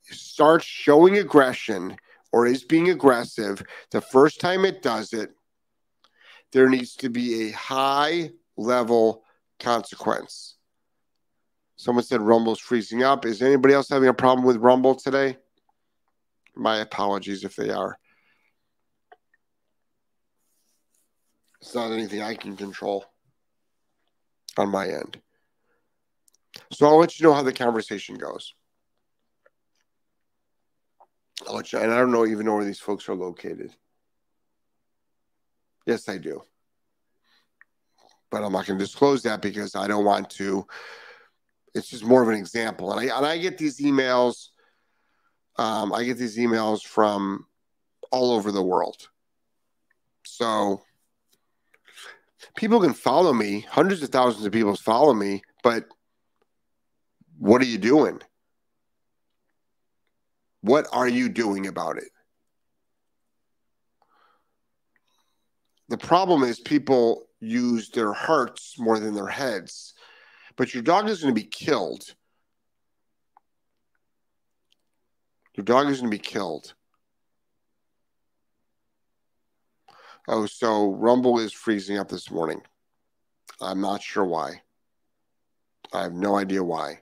starts 0.04 0.66
showing 0.66 1.18
aggression 1.18 1.98
or 2.32 2.46
is 2.46 2.64
being 2.64 2.90
aggressive 2.90 3.62
the 3.92 4.02
first 4.02 4.40
time 4.40 4.66
it 4.66 4.82
does 4.82 5.14
it, 5.14 5.32
there 6.52 6.70
needs 6.70 6.96
to 6.98 7.10
be 7.10 7.50
a 7.50 7.52
high 7.52 8.32
level 8.58 9.24
consequence. 9.60 10.56
Someone 11.76 12.04
said 12.04 12.22
Rumble's 12.22 12.60
freezing 12.60 13.04
up. 13.04 13.26
Is 13.26 13.42
anybody 13.42 13.74
else 13.74 13.90
having 13.90 14.10
a 14.10 14.14
problem 14.14 14.46
with 14.46 14.58
Rumble 14.58 14.96
today? 14.96 15.38
My 16.56 16.80
apologies 16.80 17.44
if 17.44 17.56
they 17.56 17.70
are. 17.70 17.98
It's 21.62 21.76
not 21.76 21.92
anything 21.92 22.22
I 22.22 22.36
can 22.36 22.58
control 22.58 23.06
on 24.58 24.70
my 24.70 24.88
end. 24.88 25.20
So 26.72 26.88
I'll 26.88 26.98
let 26.98 27.20
you 27.20 27.26
know 27.26 27.34
how 27.34 27.42
the 27.42 27.54
conversation 27.54 28.16
goes. 28.16 28.54
I'll 31.48 31.56
let 31.56 31.72
you, 31.74 31.80
and 31.80 31.92
I 31.92 31.98
don't 31.98 32.12
know 32.12 32.26
even 32.26 32.46
know 32.46 32.56
where 32.56 32.66
these 32.66 32.80
folks 32.80 33.08
are 33.10 33.16
located. 33.16 33.74
Yes, 35.86 36.08
I 36.10 36.18
do. 36.18 36.42
But 38.30 38.44
I'm 38.44 38.52
not 38.52 38.68
going 38.68 38.78
to 38.78 38.86
disclose 38.86 39.24
that 39.24 39.42
because 39.42 39.76
I 39.76 39.88
don't 39.88 40.06
want 40.06 40.30
to 40.32 40.68
it's 41.74 41.88
just 41.88 42.04
more 42.04 42.22
of 42.22 42.30
an 42.30 42.36
example. 42.36 42.92
And 42.92 43.00
I 43.00 43.18
and 43.18 43.26
I 43.26 43.38
get 43.38 43.58
these 43.58 43.80
emails. 43.80 44.50
Um, 45.58 45.94
I 45.94 46.04
get 46.04 46.18
these 46.18 46.38
emails 46.38 46.84
from 46.84 47.46
all 48.12 48.32
over 48.32 48.52
the 48.52 48.64
world. 48.64 49.10
So 50.26 50.82
people 52.56 52.80
can 52.80 52.94
follow 52.94 53.34
me. 53.34 53.62
Hundreds 53.70 54.02
of 54.02 54.10
thousands 54.10 54.46
of 54.46 54.52
people 54.52 54.76
follow 54.76 55.14
me, 55.14 55.42
but 55.64 55.86
what 57.40 57.62
are 57.62 57.66
you 57.66 57.78
doing? 57.78 58.20
What 60.62 60.88
are 60.92 61.08
you 61.08 61.30
doing 61.30 61.68
about 61.68 61.98
it? 61.98 62.10
The 65.88 65.98
problem 65.98 66.44
is 66.44 66.60
people 66.60 67.28
use 67.40 67.90
their 67.90 68.12
hearts 68.12 68.76
more 68.78 69.00
than 69.00 69.16
their 69.16 69.28
heads. 69.28 69.94
But 70.58 70.74
your 70.74 70.84
dog 70.84 71.08
is 71.08 71.22
going 71.22 71.34
to 71.34 71.42
be 71.42 71.48
killed. 71.48 72.14
Your 75.56 75.64
dog 75.64 75.88
is 75.88 76.02
going 76.02 76.12
to 76.12 76.18
be 76.18 76.22
killed. 76.22 76.74
Oh, 80.28 80.46
so 80.46 80.92
Rumble 80.92 81.40
is 81.40 81.54
freezing 81.54 81.98
up 81.98 82.10
this 82.10 82.30
morning. 82.30 82.62
I'm 83.62 83.80
not 83.80 84.04
sure 84.04 84.26
why. 84.26 84.62
I 85.94 86.04
have 86.04 86.14
no 86.14 86.36
idea 86.36 86.64
why. 86.64 87.00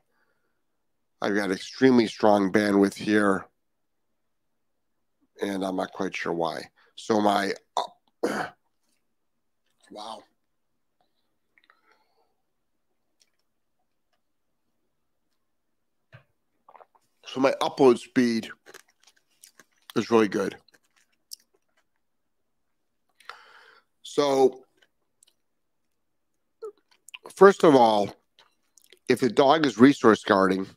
I've 1.21 1.35
got 1.35 1.51
extremely 1.51 2.07
strong 2.07 2.51
bandwidth 2.51 2.95
here, 2.95 3.45
and 5.41 5.63
I'm 5.65 5.75
not 5.75 5.91
quite 5.91 6.15
sure 6.15 6.33
why. 6.33 6.69
So 6.95 7.19
my 7.19 7.53
wow. 9.91 10.23
So 17.25 17.41
my 17.41 17.51
upload 17.61 17.97
speed 17.97 18.49
is 19.95 20.09
really 20.09 20.27
good. 20.29 20.55
So, 24.03 24.63
first 27.35 27.63
of 27.63 27.75
all, 27.75 28.15
if 29.09 29.23
a 29.23 29.29
dog 29.29 29.65
is 29.65 29.77
resource 29.77 30.23
guarding, 30.23 30.67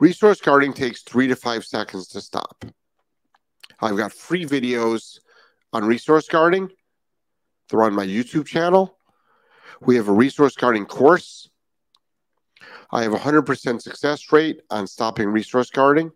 resource 0.00 0.40
guarding 0.40 0.72
takes 0.72 1.02
three 1.02 1.28
to 1.28 1.36
five 1.36 1.64
seconds 1.64 2.08
to 2.08 2.20
stop. 2.20 2.64
I've 3.80 3.96
got 3.96 4.12
free 4.12 4.44
videos 4.44 5.18
on 5.72 5.84
resource 5.84 6.28
guarding. 6.28 6.70
They're 7.68 7.82
on 7.82 7.94
my 7.94 8.06
YouTube 8.06 8.46
channel. 8.46 8.98
We 9.80 9.96
have 9.96 10.08
a 10.08 10.12
resource 10.12 10.54
guarding 10.54 10.86
course. 10.86 11.48
I 12.90 13.02
have 13.02 13.12
a 13.12 13.18
100% 13.18 13.82
success 13.82 14.30
rate 14.32 14.60
on 14.70 14.86
stopping 14.86 15.28
resource 15.28 15.70
guarding. 15.70 16.12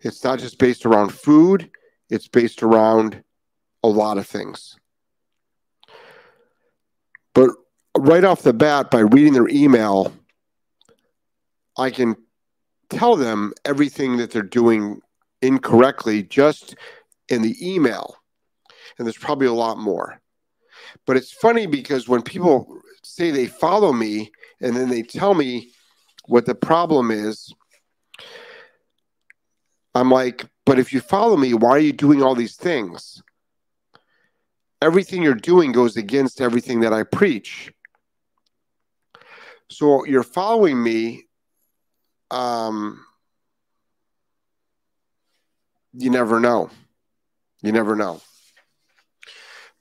It's 0.00 0.22
not 0.24 0.38
just 0.38 0.58
based 0.58 0.86
around 0.86 1.10
food, 1.12 1.70
it's 2.10 2.28
based 2.28 2.62
around 2.62 3.22
a 3.82 3.88
lot 3.88 4.18
of 4.18 4.26
things. 4.26 4.76
But 7.34 7.50
right 7.96 8.24
off 8.24 8.42
the 8.42 8.52
bat, 8.52 8.90
by 8.90 9.00
reading 9.00 9.32
their 9.32 9.48
email, 9.48 10.12
I 11.76 11.90
can 11.90 12.16
tell 12.90 13.16
them 13.16 13.52
everything 13.64 14.16
that 14.18 14.30
they're 14.30 14.42
doing 14.42 15.00
incorrectly 15.42 16.22
just 16.22 16.76
in 17.28 17.42
the 17.42 17.56
email. 17.60 18.16
And 18.98 19.06
there's 19.06 19.18
probably 19.18 19.46
a 19.46 19.52
lot 19.52 19.78
more. 19.78 20.20
But 21.06 21.16
it's 21.16 21.32
funny 21.32 21.66
because 21.66 22.08
when 22.08 22.22
people 22.22 22.80
say 23.02 23.30
they 23.30 23.46
follow 23.46 23.92
me 23.92 24.30
and 24.60 24.76
then 24.76 24.88
they 24.88 25.02
tell 25.02 25.34
me 25.34 25.70
what 26.26 26.46
the 26.46 26.54
problem 26.54 27.10
is, 27.10 27.52
I'm 29.94 30.10
like, 30.10 30.46
but 30.66 30.78
if 30.78 30.92
you 30.92 31.00
follow 31.00 31.36
me, 31.36 31.54
why 31.54 31.70
are 31.70 31.78
you 31.78 31.92
doing 31.92 32.22
all 32.22 32.34
these 32.34 32.56
things? 32.56 33.22
Everything 34.82 35.22
you're 35.22 35.34
doing 35.34 35.72
goes 35.72 35.96
against 35.96 36.40
everything 36.40 36.80
that 36.80 36.92
I 36.92 37.04
preach. 37.04 37.72
So 39.70 40.04
you're 40.04 40.22
following 40.22 40.82
me. 40.82 41.24
Um, 42.30 43.04
you 45.92 46.10
never 46.10 46.40
know. 46.40 46.70
You 47.62 47.72
never 47.72 47.96
know. 47.96 48.20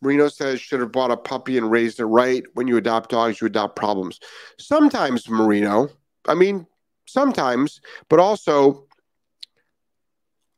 Marino 0.02 0.28
says, 0.28 0.60
should 0.60 0.82
have 0.82 0.92
bought 0.92 1.12
a 1.12 1.18
puppy 1.18 1.58
and 1.58 1.72
raised 1.72 2.00
it 2.00 2.06
right. 2.06 2.44
When 2.54 2.68
you 2.68 2.78
adopt 2.78 3.10
dogs, 3.10 3.40
you 3.40 3.48
adopt 3.48 3.76
problems. 3.76 4.20
Sometimes, 4.60 5.30
Marino, 5.30 5.90
I 6.28 6.34
mean, 6.34 6.68
sometimes, 7.06 7.80
but 8.10 8.20
also 8.20 8.86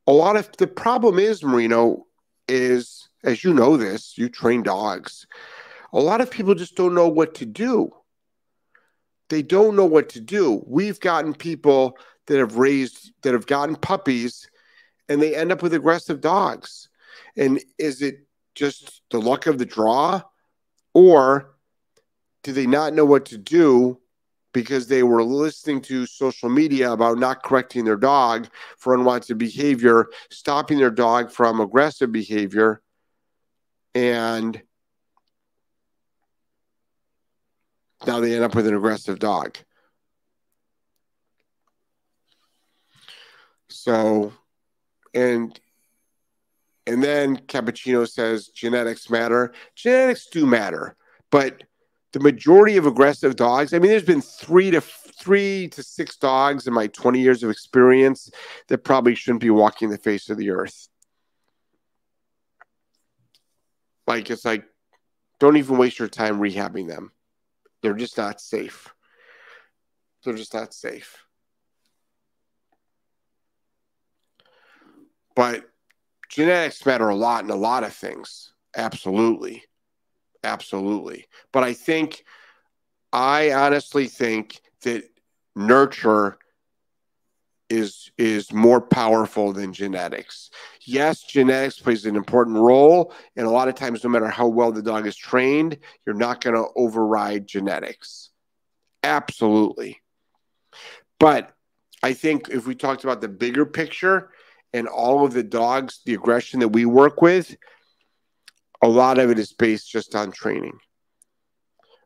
a 0.07 0.11
lot 0.11 0.35
of 0.35 0.49
the 0.57 0.67
problem 0.67 1.19
is, 1.19 1.43
Marino, 1.43 2.05
is 2.47 3.09
as 3.23 3.43
you 3.43 3.53
know 3.53 3.75
this, 3.77 4.17
you 4.17 4.29
train 4.29 4.63
dogs. 4.63 5.25
A 5.93 5.99
lot 5.99 6.21
of 6.21 6.29
people 6.29 6.55
just 6.55 6.75
don't 6.75 6.93
know 6.93 7.07
what 7.07 7.35
to 7.35 7.45
do. 7.45 7.91
They 9.29 9.41
don't 9.41 9.75
know 9.75 9.85
what 9.85 10.09
to 10.09 10.19
do. 10.19 10.63
We've 10.67 10.99
gotten 10.99 11.33
people 11.33 11.97
that 12.27 12.37
have 12.37 12.57
raised, 12.57 13.11
that 13.23 13.33
have 13.33 13.47
gotten 13.47 13.75
puppies, 13.75 14.49
and 15.09 15.21
they 15.21 15.35
end 15.35 15.51
up 15.51 15.61
with 15.61 15.73
aggressive 15.73 16.21
dogs. 16.21 16.89
And 17.37 17.61
is 17.77 18.01
it 18.01 18.27
just 18.55 19.01
the 19.11 19.19
luck 19.19 19.47
of 19.47 19.57
the 19.57 19.65
draw? 19.65 20.21
Or 20.93 21.55
do 22.43 22.53
they 22.53 22.67
not 22.67 22.93
know 22.93 23.05
what 23.05 23.25
to 23.27 23.37
do 23.37 23.99
because 24.53 24.87
they 24.87 25.03
were 25.03 25.23
listening 25.23 25.81
to 25.81 26.05
social 26.05 26.47
media 26.47 26.91
about 26.91 27.17
not 27.17 27.43
correcting 27.43 27.83
their 27.83 27.97
dog 27.97 28.47
for 28.77 28.93
unwanted 28.93 29.37
behavior, 29.37 30.07
stopping 30.29 30.77
their 30.77 30.89
dog 30.89 31.29
from 31.29 31.59
aggressive 31.59 32.11
behavior, 32.11 32.81
and 33.93 34.61
now 38.05 38.19
they 38.19 38.35
end 38.35 38.43
up 38.43 38.55
with 38.55 38.67
an 38.67 38.75
aggressive 38.75 39.19
dog. 39.19 39.57
So, 43.67 44.33
and 45.13 45.59
and 46.87 47.03
then 47.03 47.37
Cappuccino 47.37 48.07
says 48.07 48.47
genetics 48.49 49.09
matter. 49.09 49.53
Genetics 49.75 50.27
do 50.27 50.45
matter, 50.45 50.95
but 51.31 51.63
the 52.15 52.19
majority 52.21 52.77
of 52.77 52.85
aggressive 52.85 53.35
dogs, 53.35 53.73
I 53.73 53.79
mean, 53.79 53.91
there's 53.91 54.03
been 54.03 54.21
three 54.21 54.71
to 54.71 54.79
three 54.79 55.67
to 55.69 55.83
six 55.83 56.15
dogs 56.15 56.65
in 56.65 56.73
my 56.73 56.87
20 56.87 57.19
years 57.19 57.43
of 57.43 57.49
experience 57.49 58.31
that 58.67 58.79
probably 58.79 59.15
shouldn't 59.15 59.41
be 59.41 59.49
walking 59.49 59.89
the 59.89 59.97
face 59.97 60.29
of 60.29 60.37
the 60.37 60.51
earth. 60.51 60.87
Like, 64.07 64.29
it's 64.29 64.45
like, 64.45 64.63
don't 65.39 65.57
even 65.57 65.77
waste 65.77 65.99
your 65.99 66.07
time 66.07 66.39
rehabbing 66.39 66.87
them. 66.87 67.11
They're 67.85 67.93
just 67.93 68.17
not 68.17 68.41
safe. 68.41 68.91
They're 70.23 70.33
just 70.33 70.55
not 70.55 70.73
safe. 70.73 71.23
But 75.35 75.69
genetics 76.27 76.83
matter 76.83 77.09
a 77.09 77.15
lot 77.15 77.43
in 77.43 77.51
a 77.51 77.55
lot 77.55 77.83
of 77.83 77.93
things. 77.93 78.53
Absolutely. 78.75 79.65
Absolutely. 80.43 81.27
But 81.51 81.61
I 81.61 81.73
think, 81.73 82.23
I 83.13 83.51
honestly 83.51 84.07
think 84.07 84.61
that 84.81 85.03
nurture 85.55 86.39
is 87.69 88.11
is 88.17 88.53
more 88.53 88.79
powerful 88.79 89.51
than 89.51 89.73
genetics. 89.73 90.49
Yes, 90.81 91.23
genetics 91.23 91.79
plays 91.79 92.05
an 92.05 92.15
important 92.15 92.57
role, 92.57 93.13
and 93.35 93.47
a 93.47 93.49
lot 93.49 93.67
of 93.67 93.75
times, 93.75 94.03
no 94.03 94.09
matter 94.09 94.27
how 94.27 94.47
well 94.47 94.71
the 94.71 94.83
dog 94.83 95.07
is 95.07 95.15
trained, 95.15 95.77
you're 96.05 96.15
not 96.15 96.41
going 96.41 96.55
to 96.55 96.67
override 96.75 97.47
genetics. 97.47 98.29
Absolutely. 99.03 100.01
But 101.19 101.51
I 102.03 102.13
think 102.13 102.49
if 102.49 102.67
we 102.67 102.75
talked 102.75 103.03
about 103.03 103.21
the 103.21 103.27
bigger 103.27 103.65
picture, 103.65 104.31
and 104.75 104.87
all 104.87 105.25
of 105.25 105.31
the 105.31 105.43
dogs, 105.43 106.01
the 106.05 106.13
aggression 106.13 106.59
that 106.59 106.67
we 106.67 106.85
work 106.85 107.21
with, 107.21 107.55
a 108.81 108.87
lot 108.89 109.19
of 109.19 109.29
it 109.29 109.39
is 109.39 109.53
based 109.53 109.89
just 109.89 110.13
on 110.15 110.33
training. 110.33 110.77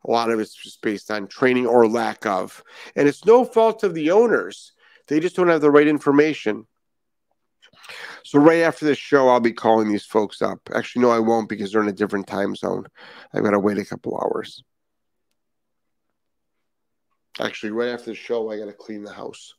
A 0.08 0.12
lot 0.12 0.30
of 0.30 0.40
it's 0.40 0.54
just 0.54 0.82
based 0.84 1.10
on 1.10 1.28
training 1.28 1.66
or 1.66 1.88
lack 1.88 2.28
of. 2.28 2.64
And 2.96 3.08
it's 3.08 3.26
no 3.26 3.44
fault 3.44 3.84
of 3.84 3.96
the 3.96 4.12
owners. 4.12 4.74
They 5.10 5.20
just 5.20 5.36
don't 5.36 5.50
have 5.50 5.62
the 5.62 5.72
right 5.72 5.88
information. 5.88 6.68
So 8.24 8.40
right 8.40 8.62
after 8.62 8.86
this 8.86 8.98
show, 8.98 9.28
I'll 9.28 9.40
be 9.40 9.52
calling 9.52 9.90
these 9.90 10.06
folks 10.06 10.42
up. 10.42 10.70
Actually, 10.74 11.02
no, 11.02 11.10
I 11.10 11.20
won't 11.20 11.50
because 11.50 11.72
they're 11.72 11.82
in 11.82 11.88
a 11.88 11.94
different 11.94 12.28
time 12.28 12.56
zone. 12.56 12.86
I've 13.34 13.44
got 13.44 13.52
to 13.52 13.60
wait 13.60 13.80
a 13.80 13.86
couple 13.86 14.18
hours. 14.18 14.64
Actually, 17.40 17.72
right 17.72 17.90
after 17.90 18.12
the 18.12 18.16
show, 18.16 18.52
I 18.52 18.58
got 18.58 18.66
to 18.66 18.74
clean 18.74 19.04
the 19.04 19.14
house 19.14 19.56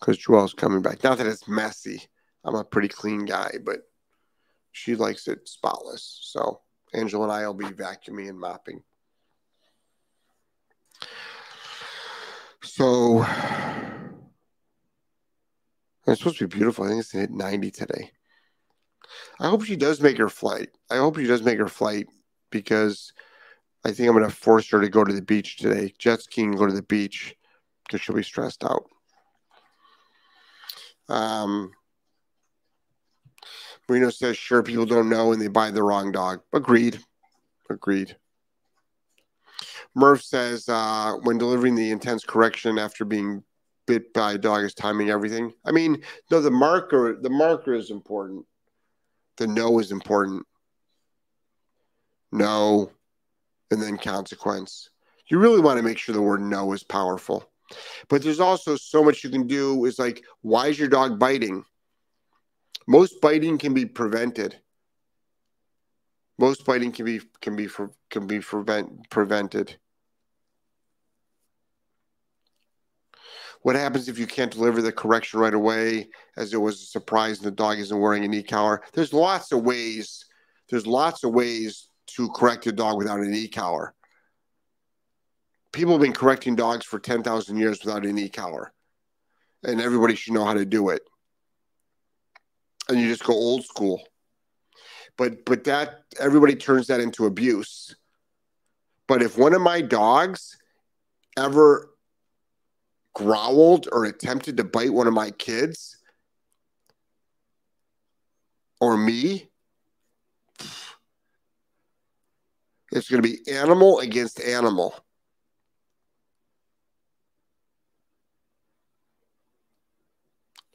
because 0.00 0.18
Joelle's 0.18 0.54
coming 0.54 0.82
back. 0.82 1.04
Not 1.04 1.18
that 1.18 1.26
it's 1.26 1.46
messy. 1.46 2.02
I'm 2.44 2.56
a 2.56 2.64
pretty 2.64 2.88
clean 2.88 3.24
guy, 3.24 3.52
but 3.64 3.80
she 4.72 4.96
likes 4.96 5.28
it 5.28 5.48
spotless. 5.48 6.18
So 6.22 6.60
Angela 6.92 7.24
and 7.24 7.32
I 7.32 7.46
will 7.46 7.54
be 7.54 7.66
vacuuming 7.66 8.30
and 8.30 8.40
mopping. 8.40 8.82
So 12.64 13.24
it's 16.12 16.20
supposed 16.20 16.38
to 16.38 16.48
be 16.48 16.56
beautiful. 16.56 16.84
I 16.84 16.88
think 16.88 17.00
it's 17.00 17.12
hit 17.12 17.30
90 17.30 17.70
today. 17.70 18.10
I 19.40 19.48
hope 19.48 19.64
she 19.64 19.76
does 19.76 20.00
make 20.00 20.18
her 20.18 20.28
flight. 20.28 20.70
I 20.90 20.96
hope 20.96 21.16
she 21.16 21.26
does 21.26 21.42
make 21.42 21.58
her 21.58 21.68
flight 21.68 22.06
because 22.50 23.12
I 23.84 23.92
think 23.92 24.08
I'm 24.08 24.16
going 24.16 24.28
to 24.28 24.34
force 24.34 24.70
her 24.70 24.80
to 24.80 24.88
go 24.88 25.04
to 25.04 25.12
the 25.12 25.22
beach 25.22 25.56
today. 25.56 25.94
Jet 25.98 26.22
skiing, 26.22 26.52
go 26.52 26.66
to 26.66 26.72
the 26.72 26.82
beach 26.82 27.34
because 27.86 28.00
she'll 28.00 28.16
be 28.16 28.22
stressed 28.22 28.64
out. 28.64 28.84
Um, 31.08 31.72
Marino 33.88 34.10
says, 34.10 34.36
sure, 34.36 34.62
people 34.62 34.84
don't 34.84 35.08
know 35.08 35.32
and 35.32 35.40
they 35.40 35.48
buy 35.48 35.70
the 35.70 35.82
wrong 35.82 36.12
dog. 36.12 36.40
Agreed. 36.52 36.98
Agreed. 37.70 38.16
Murph 39.94 40.22
says, 40.22 40.68
uh, 40.68 41.14
when 41.22 41.38
delivering 41.38 41.74
the 41.74 41.90
intense 41.90 42.24
correction 42.24 42.78
after 42.78 43.04
being 43.04 43.42
bit 43.88 44.12
by 44.12 44.36
dog 44.36 44.64
is 44.64 44.74
timing 44.74 45.10
everything. 45.10 45.52
I 45.64 45.72
mean, 45.72 46.02
no, 46.30 46.40
the 46.40 46.50
marker, 46.50 47.18
the 47.20 47.30
marker 47.30 47.74
is 47.74 47.90
important. 47.90 48.44
The 49.38 49.46
no 49.46 49.78
is 49.78 49.90
important. 49.90 50.46
No, 52.30 52.92
and 53.70 53.82
then 53.82 53.96
consequence. 53.96 54.90
You 55.28 55.38
really 55.38 55.60
want 55.60 55.78
to 55.78 55.82
make 55.82 55.98
sure 55.98 56.14
the 56.14 56.22
word 56.22 56.42
no 56.42 56.72
is 56.72 56.84
powerful. 56.84 57.50
But 58.08 58.22
there's 58.22 58.40
also 58.40 58.76
so 58.76 59.02
much 59.02 59.24
you 59.24 59.30
can 59.30 59.46
do 59.46 59.84
is 59.86 59.98
like, 59.98 60.22
why 60.42 60.68
is 60.68 60.78
your 60.78 60.88
dog 60.88 61.18
biting? 61.18 61.64
Most 62.86 63.20
biting 63.20 63.58
can 63.58 63.74
be 63.74 63.86
prevented. 63.86 64.56
Most 66.38 66.64
biting 66.64 66.92
can 66.92 67.04
be 67.04 67.20
can 67.40 67.56
be 67.56 67.68
can 68.10 68.26
be 68.26 68.40
prevent, 68.40 69.10
prevented. 69.10 69.76
What 73.68 73.76
happens 73.76 74.08
if 74.08 74.18
you 74.18 74.26
can't 74.26 74.50
deliver 74.50 74.80
the 74.80 74.90
correction 74.90 75.40
right 75.40 75.52
away, 75.52 76.08
as 76.38 76.54
it 76.54 76.56
was 76.56 76.80
a 76.80 76.86
surprise 76.86 77.36
and 77.36 77.46
the 77.46 77.50
dog 77.50 77.78
isn't 77.78 78.00
wearing 78.00 78.24
an 78.24 78.32
e-collar? 78.32 78.80
There's 78.94 79.12
lots 79.12 79.52
of 79.52 79.62
ways. 79.62 80.24
There's 80.70 80.86
lots 80.86 81.22
of 81.22 81.34
ways 81.34 81.90
to 82.14 82.30
correct 82.30 82.66
a 82.66 82.72
dog 82.72 82.96
without 82.96 83.20
an 83.20 83.34
e-collar. 83.34 83.92
People 85.70 85.92
have 85.92 86.00
been 86.00 86.14
correcting 86.14 86.56
dogs 86.56 86.86
for 86.86 86.98
10,000 86.98 87.58
years 87.58 87.84
without 87.84 88.06
an 88.06 88.16
e-collar. 88.16 88.72
And 89.62 89.82
everybody 89.82 90.14
should 90.14 90.32
know 90.32 90.46
how 90.46 90.54
to 90.54 90.64
do 90.64 90.88
it. 90.88 91.02
And 92.88 92.98
you 92.98 93.06
just 93.06 93.24
go 93.24 93.34
old 93.34 93.66
school. 93.66 94.02
But 95.18 95.44
but 95.44 95.64
that 95.64 96.04
everybody 96.18 96.54
turns 96.54 96.86
that 96.86 97.00
into 97.00 97.26
abuse. 97.26 97.94
But 99.06 99.20
if 99.20 99.36
one 99.36 99.52
of 99.52 99.60
my 99.60 99.82
dogs 99.82 100.56
ever 101.36 101.90
growled 103.18 103.88
or 103.90 104.04
attempted 104.04 104.56
to 104.56 104.64
bite 104.64 104.92
one 104.92 105.08
of 105.08 105.12
my 105.12 105.32
kids 105.32 105.96
or 108.80 108.96
me, 108.96 109.50
it's 112.92 113.10
going 113.10 113.20
to 113.20 113.28
be 113.28 113.40
animal 113.52 113.98
against 113.98 114.40
animal. 114.40 114.94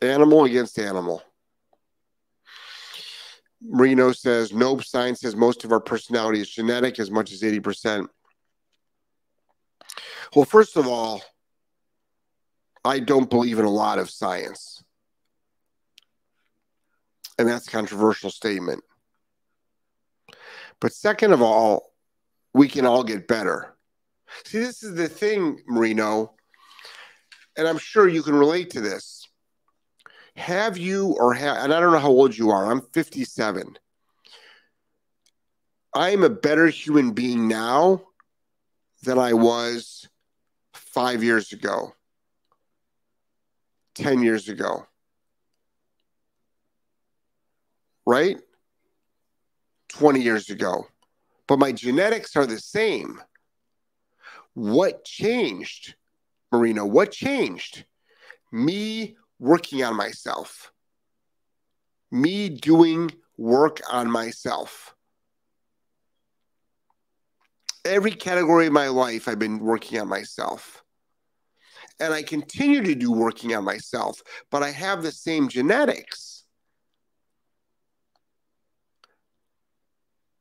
Animal 0.01 0.43
against 0.43 0.77
animal. 0.77 1.23
Marino 3.61 4.11
says, 4.11 4.51
nope, 4.51 4.83
science 4.83 5.21
says 5.21 5.33
most 5.33 5.63
of 5.63 5.71
our 5.71 5.79
personality 5.79 6.41
is 6.41 6.49
genetic 6.49 6.99
as 6.99 7.09
much 7.09 7.31
as 7.31 7.41
80%. 7.41 8.09
Well, 10.35 10.43
first 10.43 10.75
of 10.75 10.87
all, 10.87 11.21
I 12.85 12.99
don't 12.99 13.29
believe 13.29 13.59
in 13.59 13.65
a 13.65 13.69
lot 13.69 13.99
of 13.99 14.09
science. 14.09 14.83
And 17.37 17.47
that's 17.47 17.67
a 17.67 17.71
controversial 17.71 18.29
statement. 18.29 18.83
But 20.79 20.93
second 20.93 21.31
of 21.31 21.41
all, 21.41 21.93
we 22.53 22.67
can 22.67 22.85
all 22.85 23.03
get 23.03 23.27
better. 23.27 23.75
See, 24.45 24.59
this 24.59 24.83
is 24.83 24.95
the 24.95 25.07
thing, 25.07 25.61
Marino, 25.67 26.33
and 27.57 27.67
I'm 27.67 27.77
sure 27.77 28.07
you 28.07 28.23
can 28.23 28.35
relate 28.35 28.71
to 28.71 28.81
this. 28.81 29.27
Have 30.35 30.77
you 30.77 31.15
or 31.19 31.33
have, 31.33 31.57
and 31.57 31.73
I 31.73 31.79
don't 31.79 31.91
know 31.91 31.99
how 31.99 32.09
old 32.09 32.37
you 32.37 32.49
are, 32.49 32.71
I'm 32.71 32.81
57. 32.81 33.77
I 35.95 36.09
am 36.09 36.23
a 36.23 36.29
better 36.29 36.67
human 36.67 37.11
being 37.11 37.47
now 37.47 38.01
than 39.03 39.19
I 39.19 39.33
was 39.33 40.07
five 40.73 41.23
years 41.23 41.53
ago. 41.53 41.93
10 43.95 44.23
years 44.23 44.49
ago. 44.49 44.85
Right? 48.05 48.37
20 49.89 50.21
years 50.21 50.49
ago. 50.49 50.87
But 51.47 51.59
my 51.59 51.71
genetics 51.71 52.35
are 52.35 52.45
the 52.45 52.59
same. 52.59 53.21
What 54.53 55.03
changed, 55.03 55.95
Marino? 56.51 56.85
What 56.85 57.11
changed? 57.11 57.85
Me 58.51 59.15
working 59.39 59.83
on 59.83 59.95
myself. 59.95 60.71
Me 62.11 62.49
doing 62.49 63.11
work 63.37 63.81
on 63.91 64.09
myself. 64.09 64.95
Every 67.85 68.11
category 68.11 68.67
of 68.67 68.73
my 68.73 68.87
life, 68.87 69.27
I've 69.27 69.39
been 69.39 69.59
working 69.59 69.99
on 69.99 70.07
myself 70.07 70.82
and 72.03 72.13
I 72.13 72.21
continue 72.21 72.83
to 72.83 72.95
do 72.95 73.13
working 73.13 73.55
on 73.55 73.63
myself, 73.63 74.21
but 74.51 74.61
I 74.61 74.71
have 74.71 75.03
the 75.03 75.11
same 75.11 75.47
genetics. 75.47 76.43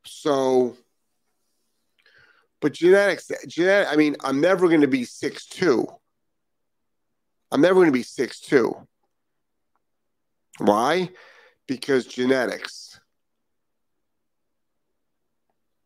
So, 0.04 0.76
but 2.60 2.72
genetics, 2.72 3.30
genetic, 3.46 3.92
I 3.92 3.96
mean, 3.96 4.16
I'm 4.24 4.40
never 4.40 4.66
going 4.66 4.80
to 4.80 4.88
be 4.88 5.04
six 5.04 5.46
two. 5.46 5.86
I'm 7.52 7.60
never 7.60 7.74
going 7.74 7.86
to 7.86 7.92
be 7.92 8.02
six 8.02 8.40
two. 8.40 8.74
Why? 10.58 11.10
Because 11.68 12.06
genetics. 12.06 12.98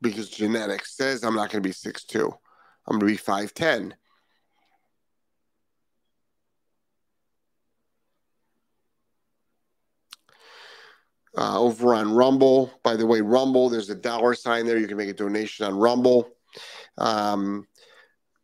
Because 0.00 0.30
genetics 0.30 0.96
says 0.96 1.22
I'm 1.22 1.34
not 1.34 1.50
going 1.50 1.62
to 1.62 1.68
be 1.68 1.72
six 1.72 2.04
two. 2.04 2.32
I'm 2.86 2.98
going 2.98 3.14
to 3.14 3.22
be 3.22 3.22
5'10. 3.22 3.92
Uh, 11.37 11.61
over 11.61 11.94
on 11.94 12.14
Rumble. 12.14 12.70
By 12.83 12.96
the 12.96 13.07
way, 13.07 13.20
Rumble, 13.20 13.68
there's 13.68 13.90
a 13.90 13.94
dollar 13.94 14.35
sign 14.35 14.66
there. 14.66 14.79
You 14.79 14.88
can 14.88 14.96
make 14.96 15.09
a 15.09 15.14
donation 15.14 15.66
on 15.66 15.75
Rumble. 15.77 16.29
Um, 16.99 17.66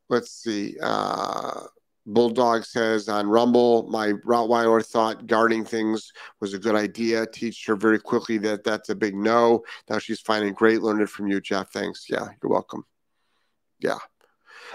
let's 0.09 0.31
see. 0.31 0.77
Uh, 0.83 1.63
Bulldog 2.05 2.65
says 2.65 3.09
on 3.09 3.29
Rumble, 3.29 3.89
my 3.89 4.09
Rottweiler 4.27 4.85
thought 4.85 5.27
guarding 5.27 5.65
things 5.65 6.13
was 6.41 6.53
a 6.53 6.59
good 6.59 6.75
idea. 6.75 7.27
Teach 7.27 7.65
her 7.67 7.77
very 7.77 8.01
quickly 8.01 8.39
that 8.39 8.65
that's 8.65 8.89
a 8.89 8.95
big 8.95 9.15
no. 9.15 9.63
Now 9.89 9.99
she's 9.99 10.21
finding 10.21 10.53
great. 10.53 10.83
Learned 10.83 11.03
it 11.03 11.09
from 11.09 11.29
you, 11.29 11.41
Jeff. 11.41 11.71
Thanks. 11.71 12.07
Yeah, 12.11 12.29
you're 12.43 12.51
welcome. 12.51 12.85
Yeah. 13.79 13.99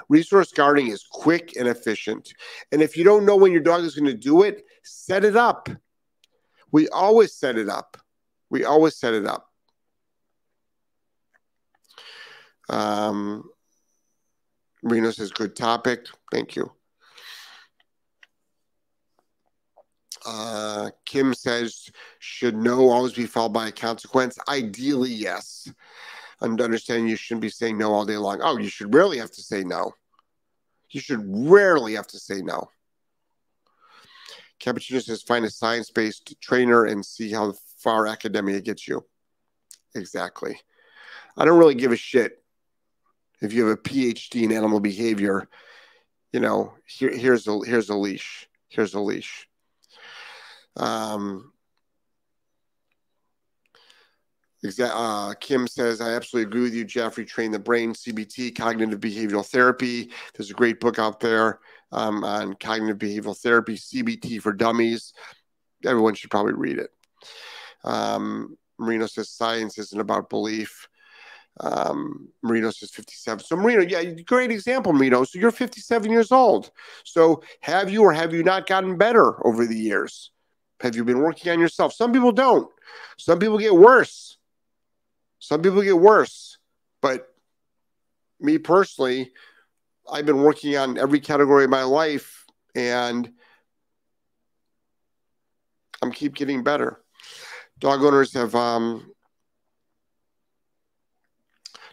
Resource 0.09 0.51
guarding 0.51 0.87
is 0.87 1.05
quick 1.09 1.55
and 1.57 1.67
efficient. 1.67 2.33
And 2.71 2.81
if 2.81 2.95
you 2.95 3.03
don't 3.03 3.25
know 3.25 3.35
when 3.35 3.51
your 3.51 3.61
dog 3.61 3.83
is 3.83 3.95
going 3.95 4.05
to 4.05 4.13
do 4.13 4.43
it, 4.43 4.63
set 4.83 5.25
it 5.25 5.35
up. 5.35 5.69
We 6.71 6.87
always 6.89 7.33
set 7.33 7.57
it 7.57 7.67
up. 7.69 7.97
We 8.49 8.63
always 8.65 8.95
set 8.95 9.13
it 9.13 9.25
up. 9.25 9.49
Um, 12.69 13.49
Reno 14.83 15.11
says, 15.11 15.31
good 15.31 15.55
topic. 15.55 16.07
Thank 16.31 16.55
you. 16.55 16.71
Uh, 20.25 20.89
Kim 21.05 21.33
says, 21.33 21.89
should 22.19 22.55
no 22.55 22.89
always 22.89 23.13
be 23.13 23.25
followed 23.25 23.53
by 23.53 23.69
a 23.69 23.71
consequence? 23.71 24.37
Ideally, 24.49 25.11
yes. 25.11 25.71
And 26.41 26.59
understand 26.61 27.09
you 27.09 27.15
shouldn't 27.15 27.41
be 27.41 27.49
saying 27.49 27.77
no 27.77 27.93
all 27.93 28.05
day 28.05 28.17
long. 28.17 28.41
Oh, 28.43 28.57
you 28.57 28.69
should 28.69 28.93
rarely 28.93 29.17
have 29.19 29.31
to 29.31 29.41
say 29.41 29.63
no. 29.63 29.93
You 30.89 31.01
should 31.01 31.23
rarely 31.25 31.93
have 31.93 32.07
to 32.07 32.19
say 32.19 32.41
no. 32.41 32.69
Cappuccino 34.59 35.01
says, 35.01 35.21
find 35.21 35.45
a 35.45 35.49
science 35.49 35.91
based 35.91 36.35
trainer 36.41 36.85
and 36.85 37.05
see 37.05 37.31
how 37.31 37.53
far 37.77 38.07
academia 38.07 38.61
gets 38.61 38.87
you. 38.87 39.05
Exactly. 39.95 40.59
I 41.37 41.45
don't 41.45 41.59
really 41.59 41.75
give 41.75 41.91
a 41.91 41.97
shit 41.97 42.43
if 43.41 43.53
you 43.53 43.67
have 43.67 43.77
a 43.77 43.81
PhD 43.81 44.43
in 44.43 44.51
animal 44.51 44.79
behavior. 44.79 45.47
You 46.33 46.39
know, 46.39 46.73
here, 46.85 47.15
here's 47.15 47.47
a 47.47 47.59
here's 47.65 47.89
a 47.89 47.95
leash. 47.95 48.49
Here's 48.67 48.93
a 48.93 48.99
leash. 48.99 49.47
Um, 50.75 51.53
uh, 54.81 55.33
Kim 55.39 55.67
says, 55.67 56.01
I 56.01 56.15
absolutely 56.15 56.49
agree 56.49 56.61
with 56.63 56.73
you, 56.73 56.83
Jeffrey. 56.83 57.25
Train 57.25 57.51
the 57.51 57.59
brain, 57.59 57.93
CBT, 57.93 58.55
cognitive 58.55 58.99
behavioral 58.99 59.45
therapy. 59.45 60.11
There's 60.35 60.51
a 60.51 60.55
great 60.55 60.79
book 60.79 60.99
out 60.99 61.19
there. 61.19 61.59
um, 61.91 62.23
on 62.23 62.53
cognitive 62.55 62.97
behavioral 62.97 63.37
therapy, 63.37 63.75
CBT 63.75 64.41
for 64.41 64.51
dummies. 64.51 65.13
Everyone 65.85 66.15
should 66.15 66.31
probably 66.31 66.53
read 66.53 66.79
it. 66.79 66.89
Um, 67.83 68.57
Marino 68.79 69.07
says 69.07 69.29
science 69.29 69.77
isn't 69.77 69.99
about 69.99 70.29
belief. 70.29 70.87
Um, 71.59 72.29
Marino 72.43 72.69
says 72.69 72.91
57. 72.91 73.43
So, 73.45 73.55
Marino, 73.55 73.81
yeah, 73.81 74.03
great 74.25 74.51
example, 74.51 74.93
Marino. 74.93 75.23
So, 75.23 75.39
you're 75.39 75.51
57 75.51 76.11
years 76.11 76.31
old. 76.31 76.71
So, 77.03 77.41
have 77.61 77.89
you 77.89 78.03
or 78.03 78.13
have 78.13 78.33
you 78.33 78.43
not 78.43 78.67
gotten 78.67 78.97
better 78.97 79.45
over 79.45 79.65
the 79.65 79.77
years? 79.77 80.31
Have 80.81 80.95
you 80.95 81.03
been 81.03 81.19
working 81.19 81.51
on 81.51 81.59
yourself? 81.59 81.93
Some 81.93 82.13
people 82.13 82.31
don't. 82.31 82.69
Some 83.17 83.39
people 83.39 83.57
get 83.57 83.73
worse. 83.73 84.37
Some 85.39 85.61
people 85.61 85.81
get 85.81 85.97
worse. 85.97 86.57
But 87.01 87.27
me 88.39 88.59
personally, 88.59 89.31
I've 90.11 90.25
been 90.25 90.41
working 90.41 90.77
on 90.77 90.97
every 90.97 91.19
category 91.19 91.63
of 91.63 91.69
my 91.69 91.83
life 91.83 92.45
and 92.75 93.29
I'm 96.01 96.11
keep 96.11 96.35
getting 96.35 96.63
better. 96.63 97.01
Dog 97.79 98.01
owners 98.03 98.33
have 98.33 98.55
um, 98.55 99.11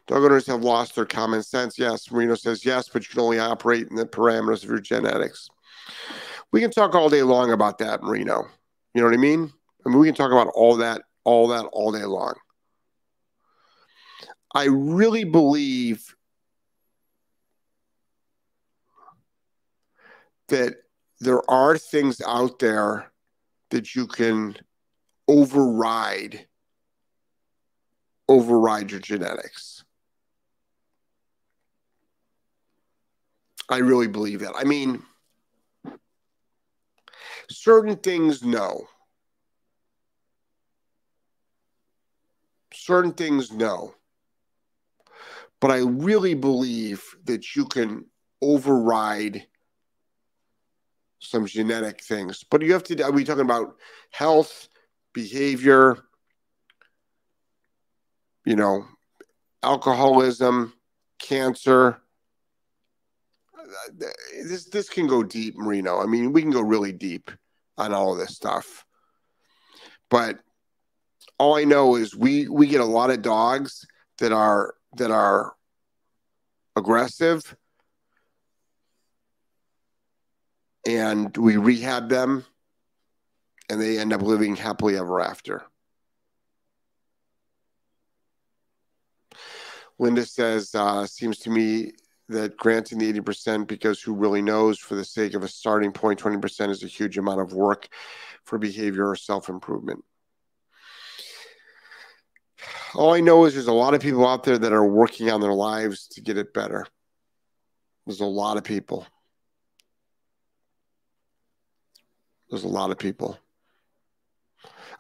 dog 0.07 0.23
owners 0.25 0.47
have 0.47 0.63
lost 0.63 0.95
their 0.95 1.05
common 1.05 1.43
sense. 1.43 1.79
Yes, 1.79 2.11
Marino 2.11 2.35
says 2.35 2.65
yes, 2.65 2.89
but 2.89 3.03
you 3.03 3.13
can 3.13 3.21
only 3.21 3.39
operate 3.39 3.89
in 3.89 3.97
the 3.97 4.07
parameters 4.07 4.65
of 4.65 4.71
your 4.71 4.81
genetics. 4.81 5.49
We 6.53 6.61
can 6.61 6.71
talk 6.71 6.95
all 6.95 7.11
day 7.11 7.23
long 7.23 7.53
about 7.53 7.79
that, 7.79 8.03
Marino. 8.03 8.47
You 8.95 9.03
know 9.03 9.09
what 9.09 9.15
I 9.15 9.19
mean? 9.19 9.53
I 9.85 9.89
mean, 9.89 9.99
we 9.99 10.07
can 10.07 10.15
talk 10.15 10.33
about 10.33 10.53
all 10.55 10.77
that, 10.77 11.03
all 11.25 11.49
that, 11.49 11.67
all 11.73 11.93
day 11.93 12.05
long. 12.05 12.35
I 14.55 14.67
really 14.67 15.25
believe 15.25 16.15
that 20.49 20.77
there 21.21 21.49
are 21.51 21.77
things 21.77 22.23
out 22.25 22.59
there 22.61 23.11
that 23.71 23.95
you 23.95 24.07
can 24.07 24.57
override 25.29 26.47
override 28.29 28.91
your 28.91 29.01
genetics. 29.01 29.85
I 33.69 33.79
really 33.79 34.09
believe 34.09 34.41
that. 34.41 34.53
I 34.57 34.65
mean, 34.65 35.03
certain 37.51 37.97
things, 37.97 38.43
no. 38.43 38.87
Certain 42.73 43.13
things, 43.13 43.53
no. 43.53 43.95
But 45.61 45.71
I 45.71 45.79
really 45.79 46.35
believe 46.35 47.03
that 47.25 47.57
you 47.57 47.65
can 47.65 48.05
override 48.43 49.47
some 51.21 51.47
genetic 51.47 52.03
things. 52.03 52.45
But 52.51 52.61
you 52.61 52.75
have 52.75 52.85
to, 52.85 53.03
are 53.03 53.13
we 53.13 53.25
talking 53.25 53.41
about 53.41 53.77
health, 54.11 54.69
behavior, 55.15 55.97
you 58.45 58.57
know, 58.57 58.85
alcoholism, 59.63 60.75
cancer? 61.19 61.99
This 64.45 64.67
this 64.67 64.91
can 64.91 65.07
go 65.07 65.23
deep, 65.23 65.57
Marino. 65.57 66.01
I 66.01 66.05
mean, 66.05 66.33
we 66.33 66.43
can 66.43 66.51
go 66.51 66.61
really 66.61 66.93
deep 66.93 67.31
on 67.79 67.95
all 67.95 68.13
of 68.13 68.19
this 68.19 68.37
stuff. 68.37 68.85
But 70.11 70.39
all 71.39 71.57
I 71.57 71.65
know 71.65 71.97
is 71.97 72.15
we 72.15 72.47
we 72.49 72.67
get 72.67 72.83
a 72.83 72.85
lot 72.85 73.11
of 73.11 73.23
dogs 73.23 73.87
that 74.19 74.33
are 74.33 74.75
that 74.97 75.11
are 75.11 75.55
aggressive 76.77 77.57
and 80.87 81.37
we 81.37 81.57
rehab 81.57 82.09
them 82.09 82.45
and 83.71 83.81
they 83.81 83.99
end 83.99 84.13
up 84.13 84.23
living 84.23 84.57
happily 84.57 84.97
ever 84.97 85.21
after. 85.21 85.65
Linda 89.99 90.25
says, 90.25 90.75
uh, 90.75 91.07
seems 91.07 91.39
to 91.39 91.51
me 91.51 91.93
that 92.29 92.57
granting 92.57 92.99
the 92.99 93.13
80% 93.13 93.67
because 93.67 94.01
who 94.01 94.15
really 94.15 94.43
knows 94.43 94.79
for 94.79 94.95
the 94.95 95.05
sake 95.05 95.35
of 95.35 95.43
a 95.43 95.49
starting 95.49 95.93
point, 95.93 96.19
20% 96.19 96.71
is 96.71 96.83
a 96.83 96.89
huge 96.89 97.19
amount 97.19 97.41
of 97.41 97.53
work 97.53 97.89
for 98.45 98.59
behavior 98.59 99.09
or 99.09 99.17
self 99.17 99.49
improvement. 99.49 100.05
All 102.95 103.13
I 103.13 103.21
know 103.21 103.45
is 103.45 103.55
there's 103.55 103.67
a 103.67 103.73
lot 103.73 103.95
of 103.95 104.01
people 104.01 104.27
out 104.27 104.45
there 104.45 104.59
that 104.59 104.73
are 104.73 104.87
working 104.87 105.31
on 105.31 105.41
their 105.41 105.53
lives 105.53 106.07
to 106.09 106.21
get 106.21 106.39
it 106.39 106.55
better. 106.55 106.87
There's 108.07 108.21
a 108.21 108.27
lot 108.27 108.57
of 108.57 108.65
people. 108.65 109.07
There's 112.51 112.65
a 112.65 112.69
lot 112.69 112.91
of 112.91 112.99
people. 112.99 113.39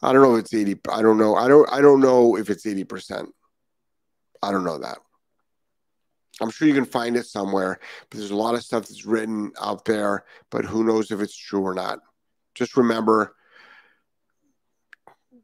I 0.05 0.13
don't 0.13 0.23
know 0.23 0.35
if 0.35 0.41
it's 0.41 0.55
80. 0.55 0.81
I 0.91 1.01
don't 1.01 1.17
know. 1.17 1.35
I 1.35 1.49
don't 1.49 1.69
I 1.73 1.81
don't 1.81 2.01
know 2.01 2.37
if 2.37 2.51
it's 2.51 2.67
80%. 2.67 3.27
I 4.43 4.53
don't 4.53 4.65
know 4.65 4.79
that. 4.79 4.99
I'm 6.43 6.51
sure 6.51 6.69
you 6.69 6.75
can 6.75 6.85
find 6.85 7.17
it 7.17 7.27
somewhere, 7.27 7.79
but 8.11 8.19
there's 8.19 8.31
a 8.31 8.37
lot 8.37 8.55
of 8.55 8.63
stuff 8.63 8.83
that's 8.83 9.07
written 9.07 9.53
out 9.61 9.87
there, 9.87 10.25
but 10.51 10.67
who 10.67 10.85
knows 10.85 11.11
if 11.11 11.21
it's 11.21 11.37
true 11.37 11.63
or 11.63 11.75
not. 11.75 12.01
Just 12.55 12.77
remember 12.77 13.35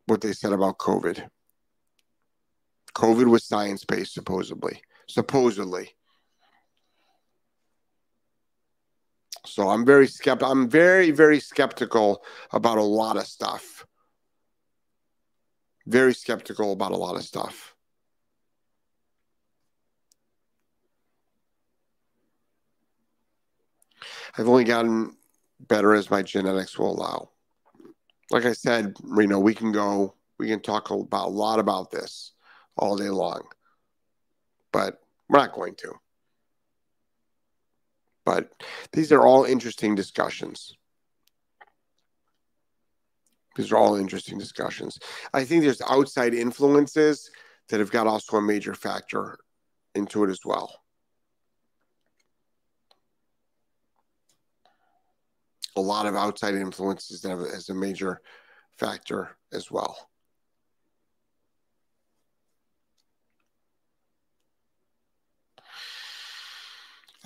what 0.06 0.20
they 0.20 0.32
said 0.34 0.52
about 0.52 0.78
COVID. 0.78 1.26
COVID 2.94 3.30
was 3.30 3.44
science 3.44 3.84
based, 3.84 4.12
supposedly. 4.12 4.82
Supposedly. 5.08 5.94
So 9.46 9.70
I'm 9.70 9.86
very 9.86 10.06
skeptical. 10.06 10.52
I'm 10.52 10.68
very, 10.68 11.12
very 11.12 11.40
skeptical 11.40 12.22
about 12.52 12.78
a 12.78 12.82
lot 12.82 13.16
of 13.16 13.26
stuff. 13.26 13.86
Very 15.86 16.14
skeptical 16.14 16.72
about 16.72 16.92
a 16.92 16.96
lot 16.96 17.16
of 17.16 17.24
stuff. 17.24 17.74
I've 24.36 24.48
only 24.48 24.64
gotten 24.64 25.16
better 25.58 25.94
as 25.94 26.10
my 26.10 26.22
genetics 26.22 26.78
will 26.78 26.92
allow. 26.92 27.30
Like 28.30 28.44
I 28.44 28.52
said, 28.52 28.96
you 29.16 29.26
know, 29.26 29.40
we 29.40 29.54
can 29.54 29.72
go, 29.72 30.14
we 30.38 30.48
can 30.48 30.60
talk 30.60 30.90
about 30.90 31.28
a 31.28 31.30
lot 31.30 31.58
about 31.58 31.90
this 31.90 32.32
all 32.76 32.96
day 32.96 33.10
long, 33.10 33.42
but 34.72 35.00
we're 35.28 35.38
not 35.40 35.52
going 35.52 35.74
to. 35.76 35.94
But 38.24 38.52
these 38.92 39.10
are 39.10 39.26
all 39.26 39.44
interesting 39.44 39.94
discussions. 39.94 40.76
These 43.60 43.72
are 43.72 43.76
all 43.76 43.96
interesting 43.96 44.38
discussions. 44.38 44.98
I 45.34 45.44
think 45.44 45.62
there's 45.62 45.82
outside 45.82 46.32
influences 46.32 47.30
that 47.68 47.78
have 47.78 47.90
got 47.90 48.06
also 48.06 48.38
a 48.38 48.42
major 48.42 48.74
factor 48.74 49.36
into 49.94 50.24
it 50.24 50.30
as 50.30 50.40
well. 50.46 50.74
A 55.76 55.80
lot 55.80 56.06
of 56.06 56.16
outside 56.16 56.54
influences 56.54 57.20
that 57.20 57.28
have 57.28 57.40
as 57.40 57.68
a 57.68 57.74
major 57.74 58.22
factor 58.78 59.36
as 59.52 59.70
well. 59.70 60.08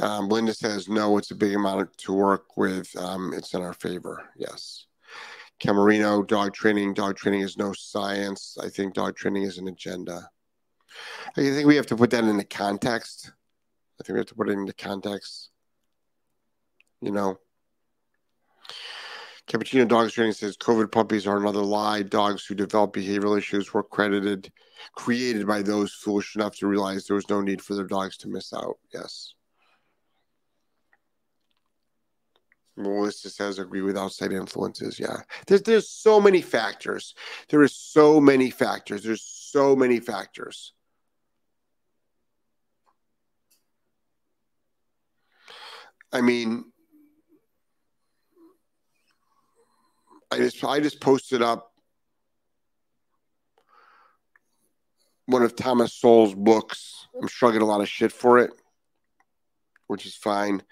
Um, 0.00 0.28
Linda 0.28 0.52
says, 0.52 0.88
no, 0.88 1.16
it's 1.16 1.30
a 1.30 1.36
big 1.36 1.54
amount 1.54 1.96
to 1.98 2.12
work 2.12 2.56
with. 2.56 2.90
Um, 2.96 3.32
it's 3.32 3.54
in 3.54 3.62
our 3.62 3.72
favor. 3.72 4.28
Yes. 4.36 4.86
Camarino, 5.60 6.26
dog 6.26 6.52
training. 6.54 6.94
Dog 6.94 7.16
training 7.16 7.40
is 7.40 7.56
no 7.56 7.72
science. 7.72 8.56
I 8.60 8.68
think 8.68 8.94
dog 8.94 9.16
training 9.16 9.44
is 9.44 9.58
an 9.58 9.68
agenda. 9.68 10.28
I 11.36 11.40
think 11.40 11.66
we 11.66 11.76
have 11.76 11.86
to 11.86 11.96
put 11.96 12.10
that 12.10 12.24
into 12.24 12.44
context. 12.44 13.32
I 14.00 14.04
think 14.04 14.14
we 14.14 14.20
have 14.20 14.26
to 14.28 14.34
put 14.34 14.48
it 14.48 14.52
into 14.52 14.72
context. 14.72 15.50
You 17.00 17.12
know, 17.12 17.38
Cappuccino 19.48 19.86
Dogs 19.86 20.12
Training 20.12 20.32
says 20.32 20.56
COVID 20.56 20.90
puppies 20.90 21.26
are 21.26 21.36
another 21.36 21.62
lie. 21.62 22.02
Dogs 22.02 22.46
who 22.46 22.54
develop 22.54 22.94
behavioral 22.94 23.36
issues 23.36 23.74
were 23.74 23.82
credited, 23.82 24.50
created 24.94 25.46
by 25.46 25.62
those 25.62 25.92
foolish 25.92 26.34
enough 26.34 26.56
to 26.56 26.66
realize 26.66 27.06
there 27.06 27.16
was 27.16 27.28
no 27.28 27.40
need 27.40 27.60
for 27.60 27.74
their 27.74 27.86
dogs 27.86 28.16
to 28.18 28.28
miss 28.28 28.52
out. 28.52 28.78
Yes. 28.92 29.34
Melissa 32.76 33.30
says 33.30 33.58
agree 33.58 33.82
with 33.82 33.96
outside 33.96 34.32
influences. 34.32 34.98
Yeah. 34.98 35.18
There's 35.46 35.62
there's 35.62 35.88
so 35.88 36.20
many 36.20 36.40
factors. 36.40 37.14
There 37.48 37.62
is 37.62 37.74
so 37.74 38.20
many 38.20 38.50
factors. 38.50 39.02
There's 39.02 39.22
so 39.22 39.76
many 39.76 40.00
factors. 40.00 40.72
I 46.12 46.20
mean, 46.20 46.64
I 50.30 50.38
just 50.38 50.64
I 50.64 50.80
just 50.80 51.00
posted 51.00 51.42
up 51.42 51.72
one 55.26 55.42
of 55.42 55.56
Thomas 55.56 55.94
Sowell's 55.94 56.34
books. 56.34 57.06
I'm 57.20 57.28
struggling 57.28 57.62
a 57.62 57.66
lot 57.66 57.80
of 57.80 57.88
shit 57.88 58.12
for 58.12 58.38
it, 58.38 58.50
which 59.86 60.06
is 60.06 60.14
fine. 60.14 60.62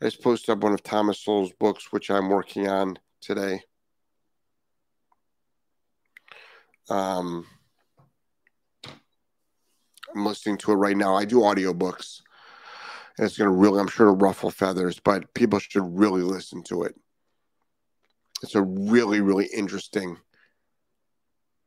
I 0.00 0.06
just 0.06 0.22
posted 0.22 0.50
up 0.50 0.62
one 0.62 0.72
of 0.72 0.82
Thomas 0.82 1.20
Sowell's 1.20 1.52
books, 1.58 1.90
which 1.90 2.10
I'm 2.10 2.28
working 2.28 2.68
on 2.68 2.98
today. 3.20 3.62
Um, 6.90 7.46
I'm 10.14 10.26
listening 10.26 10.58
to 10.58 10.72
it 10.72 10.76
right 10.76 10.96
now. 10.96 11.14
I 11.16 11.24
do 11.24 11.40
audiobooks. 11.40 12.20
And 13.16 13.26
it's 13.26 13.38
going 13.38 13.50
to 13.50 13.56
really, 13.56 13.80
I'm 13.80 13.88
sure, 13.88 14.12
ruffle 14.12 14.50
feathers, 14.50 15.00
but 15.00 15.32
people 15.32 15.58
should 15.58 15.98
really 15.98 16.22
listen 16.22 16.62
to 16.64 16.82
it. 16.82 16.94
It's 18.42 18.54
a 18.54 18.62
really, 18.62 19.22
really 19.22 19.46
interesting 19.46 20.18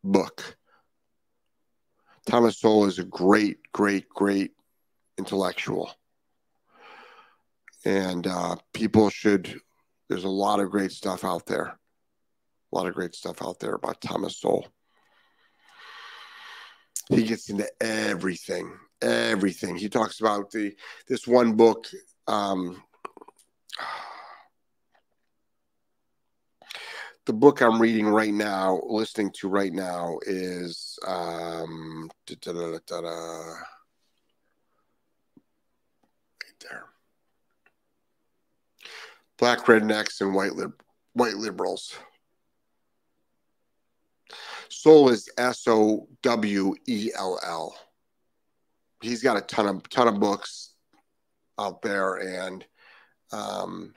book. 0.04 0.58
Thomas 2.28 2.60
Sowell 2.60 2.86
is 2.86 3.00
a 3.00 3.04
great, 3.04 3.58
great, 3.74 4.08
great 4.08 4.52
intellectual. 5.18 5.92
And 7.86 8.28
uh, 8.28 8.58
people 8.74 9.10
should, 9.10 9.62
there's 10.10 10.26
a 10.26 10.30
lot 10.30 10.60
of 10.60 10.70
great 10.70 10.92
stuff 10.92 11.24
out 11.24 11.46
there. 11.46 11.80
A 12.72 12.76
lot 12.76 12.88
of 12.88 12.94
great 12.94 13.16
stuff 13.16 13.42
out 13.42 13.60
there 13.60 13.74
about 13.74 14.02
Thomas 14.02 14.38
Sowell. 14.38 14.68
He 17.10 17.24
gets 17.24 17.50
into 17.50 17.68
everything, 17.82 18.72
everything. 19.02 19.76
He 19.76 19.90
talks 19.90 20.20
about 20.20 20.52
the 20.52 20.76
this 21.08 21.28
one 21.28 21.54
book. 21.54 21.88
Um, 22.28 22.84
the 27.26 27.34
book 27.34 27.62
I'm 27.62 27.82
reading 27.82 28.08
right 28.08 28.34
now, 28.34 28.80
listening 28.86 29.32
to 29.40 29.50
right 29.50 29.74
now, 29.74 30.20
is 30.22 31.00
um, 31.08 32.12
da, 32.28 32.36
da, 32.42 32.78
da, 32.86 33.02
right 36.44 36.60
there. 36.60 36.89
Black 39.40 39.60
rednecks 39.60 40.20
and 40.22 40.36
white 40.36 40.54
lib- 40.54 40.84
white 41.14 41.36
liberals. 41.36 41.96
Sowell 44.70 45.10
is 45.10 45.30
S 45.38 45.68
O 45.68 46.08
W 46.22 46.76
E 46.88 47.12
L 47.16 47.40
L. 47.46 47.76
He's 49.02 49.24
got 49.24 49.38
a 49.38 49.42
ton 49.42 49.68
of 49.68 49.90
ton 49.90 50.08
of 50.08 50.20
books 50.20 50.74
out 51.58 51.82
there, 51.82 52.16
and 52.16 52.66
um, 53.32 53.94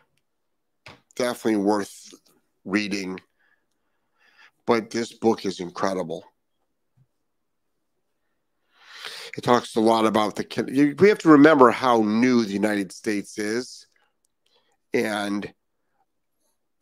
definitely 1.16 1.56
worth 1.56 2.14
reading. 2.64 3.20
But 4.64 4.90
this 4.90 5.12
book 5.12 5.44
is 5.44 5.60
incredible. 5.60 6.24
It 9.36 9.42
talks 9.42 9.76
a 9.76 9.80
lot 9.80 10.06
about 10.06 10.36
the. 10.36 10.94
We 10.98 11.08
have 11.08 11.18
to 11.18 11.30
remember 11.30 11.70
how 11.70 12.02
new 12.02 12.44
the 12.44 12.52
United 12.52 12.92
States 12.92 13.38
is, 13.38 13.86
and 14.94 15.52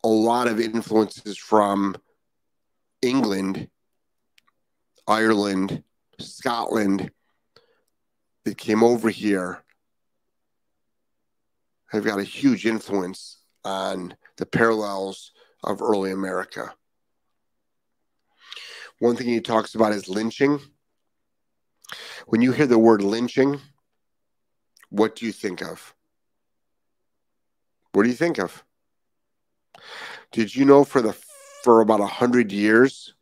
a 0.03 0.07
lot 0.07 0.47
of 0.47 0.59
influences 0.59 1.37
from 1.37 1.95
England 3.01 3.69
Ireland, 5.07 5.83
Scotland 6.19 7.11
that 8.45 8.57
came 8.57 8.83
over 8.83 9.09
here 9.09 9.63
have 11.89 12.05
got 12.05 12.19
a 12.19 12.23
huge 12.23 12.65
influence 12.65 13.39
on 13.65 14.15
the 14.37 14.45
parallels 14.45 15.31
of 15.63 15.81
early 15.81 16.11
America. 16.11 16.73
One 18.99 19.15
thing 19.15 19.27
he 19.27 19.41
talks 19.41 19.75
about 19.75 19.91
is 19.91 20.07
lynching. 20.07 20.59
When 22.27 22.41
you 22.41 22.53
hear 22.53 22.67
the 22.67 22.79
word 22.79 23.01
lynching, 23.01 23.59
what 24.89 25.15
do 25.15 25.25
you 25.25 25.31
think 25.31 25.61
of? 25.61 25.93
What 27.93 28.03
do 28.03 28.09
you 28.09 28.15
think 28.15 28.39
of? 28.39 28.63
Did 30.31 30.55
you 30.55 30.65
know 30.65 30.83
for 30.83 31.01
the 31.01 31.13
for 31.63 31.81
about 31.81 31.99
a 31.99 32.07
hundred 32.07 32.51
years, 32.51 33.13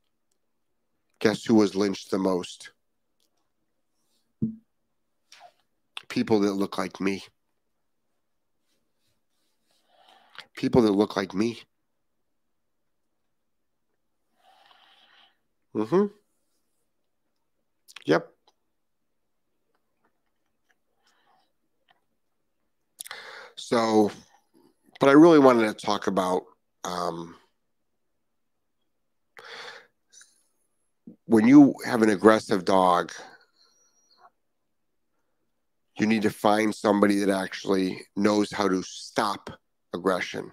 Guess 1.19 1.43
who 1.43 1.55
was 1.55 1.75
lynched 1.75 2.11
the 2.11 2.17
most? 2.17 2.71
People 6.07 6.39
that 6.39 6.53
look 6.53 6.77
like 6.77 7.01
me. 7.01 7.23
People 10.55 10.81
that 10.83 10.93
look 10.93 11.17
like 11.17 11.33
me. 11.33 11.61
Mm-hmm. 15.75 16.05
Yep. 18.05 18.29
So, 23.55 24.09
but 24.99 25.09
I 25.09 25.13
really 25.13 25.39
wanted 25.39 25.67
to 25.67 25.85
talk 25.85 26.07
about 26.07 26.43
um, 26.83 27.35
when 31.25 31.47
you 31.47 31.75
have 31.85 32.01
an 32.01 32.09
aggressive 32.09 32.65
dog, 32.65 33.11
you 35.97 36.05
need 36.05 36.23
to 36.23 36.29
find 36.29 36.73
somebody 36.73 37.19
that 37.19 37.29
actually 37.29 38.01
knows 38.15 38.51
how 38.51 38.67
to 38.67 38.81
stop 38.83 39.49
aggression. 39.93 40.51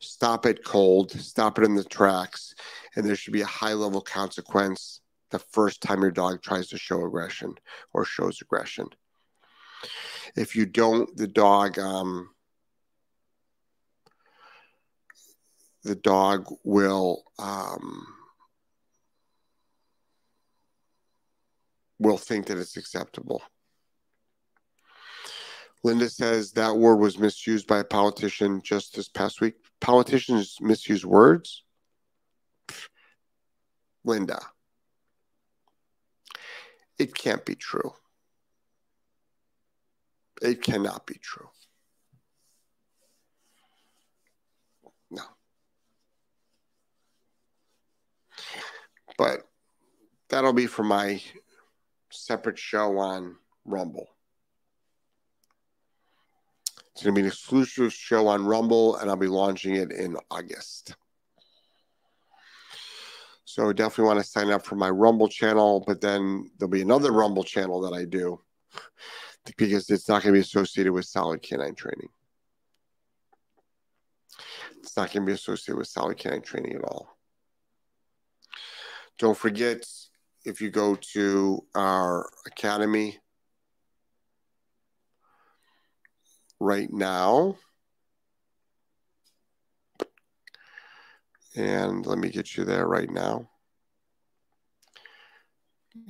Stop 0.00 0.46
it 0.46 0.64
cold, 0.64 1.10
stop 1.12 1.58
it 1.58 1.64
in 1.64 1.74
the 1.74 1.84
tracks, 1.84 2.54
and 2.96 3.04
there 3.04 3.16
should 3.16 3.32
be 3.32 3.42
a 3.42 3.46
high 3.46 3.74
level 3.74 4.00
consequence 4.00 5.00
the 5.30 5.38
first 5.38 5.82
time 5.82 6.00
your 6.00 6.10
dog 6.10 6.42
tries 6.42 6.68
to 6.68 6.78
show 6.78 7.04
aggression 7.04 7.54
or 7.92 8.04
shows 8.04 8.40
aggression. 8.40 8.86
If 10.36 10.56
you 10.56 10.66
don't, 10.66 11.14
the 11.16 11.26
dog 11.26 11.78
um, 11.78 12.30
the 15.82 15.94
dog 15.94 16.46
will 16.64 17.24
um, 17.38 18.06
will 21.98 22.18
think 22.18 22.46
that 22.46 22.58
it's 22.58 22.76
acceptable. 22.76 23.42
Linda 25.82 26.10
says 26.10 26.52
that 26.52 26.76
word 26.76 26.96
was 26.96 27.18
misused 27.18 27.66
by 27.66 27.78
a 27.78 27.84
politician 27.84 28.60
just 28.62 28.96
this 28.96 29.08
past 29.08 29.40
week. 29.40 29.54
Politicians 29.80 30.58
misuse 30.60 31.06
words? 31.06 31.62
Linda, 34.04 34.40
it 36.98 37.14
can't 37.14 37.44
be 37.44 37.54
true. 37.54 37.92
It 40.42 40.62
cannot 40.62 41.06
be 41.06 41.14
true. 41.14 41.48
No. 45.10 45.22
But 49.20 49.42
that'll 50.30 50.54
be 50.54 50.64
for 50.64 50.82
my 50.82 51.20
separate 52.08 52.58
show 52.58 52.96
on 52.96 53.36
Rumble. 53.66 54.06
It's 56.92 57.02
going 57.02 57.14
to 57.14 57.18
be 57.18 57.26
an 57.26 57.26
exclusive 57.26 57.92
show 57.92 58.28
on 58.28 58.46
Rumble, 58.46 58.96
and 58.96 59.10
I'll 59.10 59.16
be 59.16 59.26
launching 59.26 59.76
it 59.76 59.92
in 59.92 60.16
August. 60.30 60.94
So 63.44 63.70
definitely 63.74 64.06
want 64.06 64.20
to 64.20 64.24
sign 64.24 64.50
up 64.50 64.64
for 64.64 64.76
my 64.76 64.88
Rumble 64.88 65.28
channel, 65.28 65.84
but 65.86 66.00
then 66.00 66.50
there'll 66.58 66.70
be 66.70 66.80
another 66.80 67.12
Rumble 67.12 67.44
channel 67.44 67.82
that 67.82 67.92
I 67.92 68.06
do 68.06 68.40
because 69.58 69.90
it's 69.90 70.08
not 70.08 70.22
going 70.22 70.32
to 70.32 70.38
be 70.38 70.40
associated 70.40 70.94
with 70.94 71.04
Solid 71.04 71.42
K9 71.42 71.76
Training. 71.76 72.08
It's 74.78 74.96
not 74.96 75.12
going 75.12 75.26
to 75.26 75.30
be 75.30 75.34
associated 75.34 75.76
with 75.76 75.88
Solid 75.88 76.16
K9 76.16 76.42
Training 76.42 76.76
at 76.76 76.84
all. 76.84 77.19
Don't 79.20 79.36
forget 79.36 79.86
if 80.46 80.62
you 80.62 80.70
go 80.70 80.96
to 81.12 81.62
our 81.74 82.26
academy 82.46 83.18
right 86.58 86.90
now, 86.90 87.56
and 91.54 92.06
let 92.06 92.16
me 92.16 92.30
get 92.30 92.56
you 92.56 92.64
there 92.64 92.86
right 92.86 93.10
now. 93.10 93.50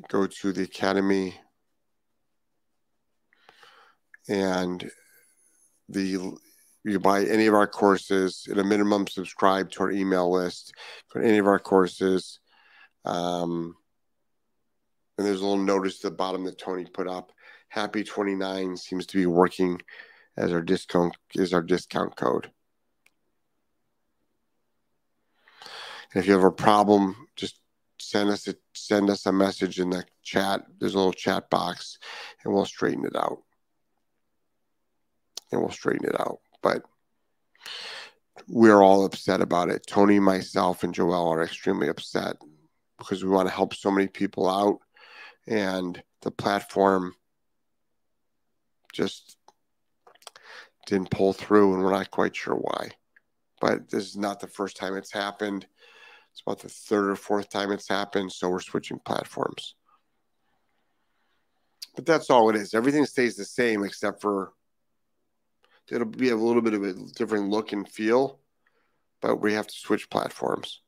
Go 0.07 0.29
to 0.29 0.53
the 0.53 0.63
academy 0.63 1.35
and 4.29 4.89
the 5.89 6.39
you 6.85 7.01
buy 7.01 7.25
any 7.25 7.47
of 7.47 7.55
our 7.55 7.67
courses 7.67 8.47
at 8.49 8.59
a 8.59 8.63
minimum 8.63 9.09
subscribe 9.09 9.69
to 9.73 9.83
our 9.83 9.91
email 9.91 10.31
list 10.31 10.73
for 11.09 11.21
any 11.21 11.39
of 11.39 11.49
our 11.49 11.59
courses 11.59 12.39
um, 13.05 13.77
and 15.19 15.27
there's 15.27 15.41
a 15.41 15.47
little 15.47 15.63
notice 15.63 15.97
at 15.97 16.11
the 16.11 16.17
bottom 16.17 16.45
that 16.45 16.59
Tony 16.59 16.87
put 16.87 17.09
up. 17.09 17.33
Happy 17.69 18.03
29 18.03 18.77
seems 18.77 19.07
to 19.07 19.19
be 19.19 19.27
working 19.27 19.81
as 20.37 20.53
our 20.53 20.63
discount 20.63 21.17
is 21.35 21.53
our 21.53 21.63
discount 21.63 22.17
code. 22.17 22.51
And 26.13 26.23
if 26.23 26.27
you 26.27 26.33
have 26.35 26.45
a 26.45 26.51
problem, 26.51 27.29
just 27.37 27.61
send 27.99 28.31
us 28.31 28.49
a 28.49 28.55
send 28.75 29.11
us 29.11 29.27
a 29.27 29.33
message 29.33 29.79
in 29.79 29.91
the 29.91 30.05
chat. 30.23 30.63
There's 30.79 30.95
a 30.95 30.99
little 30.99 31.13
chat 31.13 31.51
box, 31.51 31.99
and 32.45 32.53
we'll 32.53 32.65
straighten 32.67 33.05
it 33.05 33.17
out. 33.17 33.43
and 35.53 35.61
we'll 35.61 35.71
straighten 35.71 36.09
it 36.09 36.21
out. 36.21 36.41
But 36.63 36.83
we're 38.49 38.83
all 38.83 39.05
upset 39.05 39.41
about 39.41 39.69
it. 39.69 39.87
Tony, 39.87 40.19
myself, 40.21 40.83
and 40.83 40.95
Joel 40.95 41.29
are 41.29 41.43
extremely 41.43 41.89
upset 41.89 42.37
because 43.01 43.25
we 43.25 43.31
want 43.31 43.49
to 43.49 43.55
help 43.55 43.75
so 43.75 43.91
many 43.91 44.07
people 44.07 44.49
out. 44.49 44.79
And 45.49 46.01
the 46.23 46.31
platform 46.31 47.15
just 48.93 49.37
didn't 50.87 51.11
pull 51.11 51.33
through, 51.33 51.75
and 51.75 51.83
we're 51.83 51.91
not 51.91 52.11
quite 52.11 52.37
sure 52.37 52.55
why. 52.55 52.91
But 53.61 53.91
this 53.91 54.05
is 54.05 54.17
not 54.17 54.41
the 54.41 54.47
first 54.47 54.77
time 54.77 54.97
it's 54.97 55.13
happened. 55.13 55.67
It's 56.33 56.43
about 56.43 56.61
the 56.61 56.69
third 56.69 57.11
or 57.11 57.17
fourth 57.17 57.51
time 57.51 57.73
it's 57.73 57.89
happened, 57.89 58.33
so 58.33 58.49
we're 58.49 58.61
switching 58.61 59.01
platforms. 59.01 59.75
But 61.97 62.07
that's 62.07 62.31
all 62.31 62.49
it 62.51 62.57
is. 62.57 62.75
Everything 62.75 63.05
stays 63.05 63.37
the 63.37 63.45
same 63.45 63.83
except 63.83 64.21
for 64.23 64.53
it'll 65.91 66.07
be 66.07 66.31
a 66.31 66.37
little 66.37 66.63
bit 66.63 66.75
of 66.75 66.85
a 66.85 66.93
different 66.93 67.51
look 67.51 67.73
and 67.73 67.89
feel, 67.89 68.39
but 69.21 69.41
we 69.41 69.55
have 69.55 69.67
to 69.67 69.75
switch 69.75 70.09
platforms. 70.09 70.81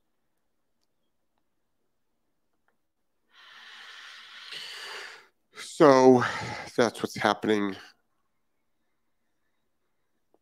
So 5.63 6.25
that's 6.77 7.03
what's 7.03 7.17
happening 7.17 7.77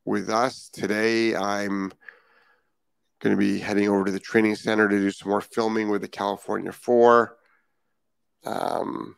with 0.06 0.30
us 0.30 0.70
today. 0.70 1.36
I'm 1.36 1.92
going 3.20 3.36
to 3.36 3.36
be 3.36 3.58
heading 3.58 3.88
over 3.88 4.06
to 4.06 4.12
the 4.12 4.18
training 4.18 4.56
center 4.56 4.88
to 4.88 4.98
do 4.98 5.10
some 5.10 5.28
more 5.28 5.42
filming 5.42 5.90
with 5.90 6.00
the 6.00 6.08
California 6.08 6.72
Four. 6.72 7.36
Um, 8.44 9.16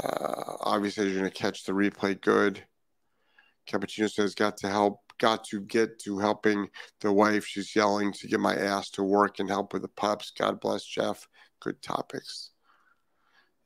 uh, 0.00 0.56
obviously, 0.60 1.06
you're 1.06 1.18
going 1.18 1.30
to 1.30 1.36
catch 1.36 1.64
the 1.64 1.72
replay 1.72 2.20
good. 2.20 2.62
Cappuccino 3.68 4.10
says, 4.10 4.36
"Got 4.36 4.58
to 4.58 4.68
help. 4.68 5.05
Got 5.18 5.44
to 5.44 5.60
get 5.60 5.98
to 6.00 6.18
helping 6.18 6.68
the 7.00 7.12
wife. 7.12 7.46
She's 7.46 7.74
yelling 7.74 8.12
to 8.12 8.28
get 8.28 8.40
my 8.40 8.54
ass 8.54 8.90
to 8.90 9.02
work 9.02 9.38
and 9.38 9.48
help 9.48 9.72
with 9.72 9.82
the 9.82 9.88
pups. 9.88 10.32
God 10.36 10.60
bless 10.60 10.84
Jeff. 10.84 11.26
Good 11.60 11.80
topics. 11.80 12.50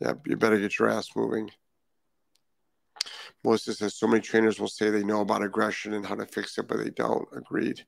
Yep, 0.00 0.26
you 0.26 0.36
better 0.36 0.58
get 0.58 0.78
your 0.78 0.88
ass 0.88 1.08
moving." 1.16 1.50
Melissa 3.42 3.74
says 3.74 3.94
so 3.94 4.06
many 4.06 4.20
trainers 4.20 4.60
will 4.60 4.68
say 4.68 4.90
they 4.90 5.02
know 5.02 5.22
about 5.22 5.42
aggression 5.42 5.94
and 5.94 6.04
how 6.04 6.14
to 6.14 6.26
fix 6.26 6.58
it, 6.58 6.68
but 6.68 6.78
they 6.78 6.90
don't. 6.90 7.26
Agreed. 7.34 7.84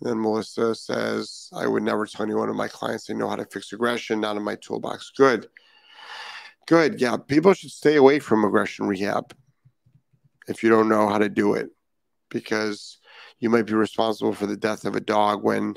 And 0.00 0.10
then 0.10 0.20
Melissa 0.20 0.74
says, 0.74 1.48
I 1.54 1.66
would 1.66 1.84
never 1.84 2.04
tell 2.04 2.24
anyone 2.24 2.48
of 2.48 2.56
my 2.56 2.68
clients 2.68 3.06
they 3.06 3.14
know 3.14 3.28
how 3.28 3.36
to 3.36 3.46
fix 3.46 3.72
aggression, 3.72 4.20
not 4.20 4.36
in 4.36 4.42
my 4.42 4.56
toolbox. 4.56 5.12
Good. 5.16 5.48
Good. 6.66 7.00
Yeah. 7.00 7.16
People 7.16 7.54
should 7.54 7.70
stay 7.70 7.94
away 7.96 8.18
from 8.18 8.44
aggression 8.44 8.86
rehab 8.86 9.34
if 10.48 10.62
you 10.62 10.68
don't 10.68 10.88
know 10.88 11.08
how 11.08 11.18
to 11.18 11.28
do 11.28 11.54
it 11.54 11.70
because 12.34 12.98
you 13.38 13.48
might 13.48 13.66
be 13.66 13.74
responsible 13.74 14.34
for 14.34 14.46
the 14.46 14.56
death 14.56 14.84
of 14.84 14.96
a 14.96 15.00
dog 15.00 15.42
when 15.42 15.74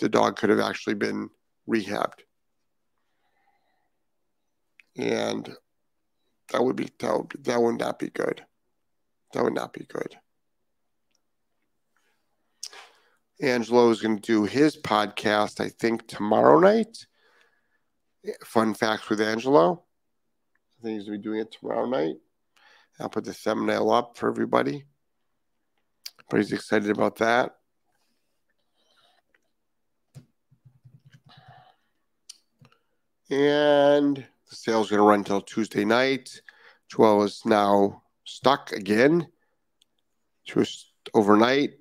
the 0.00 0.08
dog 0.08 0.36
could 0.36 0.50
have 0.50 0.58
actually 0.58 0.94
been 0.94 1.28
rehabbed. 1.68 2.20
And 4.96 5.54
that 6.50 6.64
would 6.64 6.76
be 6.76 6.88
that 6.98 7.12
would, 7.12 7.44
that 7.44 7.60
would 7.60 7.78
not 7.78 7.98
be 7.98 8.08
good. 8.08 8.44
That 9.34 9.44
would 9.44 9.54
not 9.54 9.72
be 9.72 9.84
good. 9.84 10.16
Angelo 13.40 13.90
is 13.90 14.00
going 14.00 14.16
to 14.16 14.22
do 14.22 14.44
his 14.44 14.76
podcast, 14.76 15.60
I 15.60 15.68
think, 15.68 16.06
tomorrow 16.06 16.58
night. 16.58 17.06
Fun 18.44 18.72
facts 18.74 19.08
with 19.08 19.20
Angelo. 19.20 19.84
I 20.78 20.82
think 20.82 20.98
he's 20.98 21.08
going 21.08 21.18
to 21.18 21.22
be 21.22 21.30
doing 21.30 21.40
it 21.40 21.52
tomorrow 21.52 21.86
night. 21.86 22.16
I'll 23.00 23.08
put 23.08 23.24
the 23.24 23.34
thumbnail 23.34 23.90
up 23.90 24.16
for 24.16 24.28
everybody. 24.28 24.84
He's 26.36 26.52
excited 26.52 26.90
about 26.90 27.16
that. 27.16 27.56
And 33.30 34.16
the 34.16 34.56
sale's 34.56 34.90
going 34.90 34.98
to 34.98 35.04
run 35.04 35.20
until 35.20 35.40
Tuesday 35.40 35.84
night. 35.84 36.42
Joelle 36.92 37.24
is 37.24 37.42
now 37.46 38.02
stuck 38.24 38.72
again. 38.72 39.26
She 40.44 40.58
was 40.58 40.92
overnight. 41.14 41.74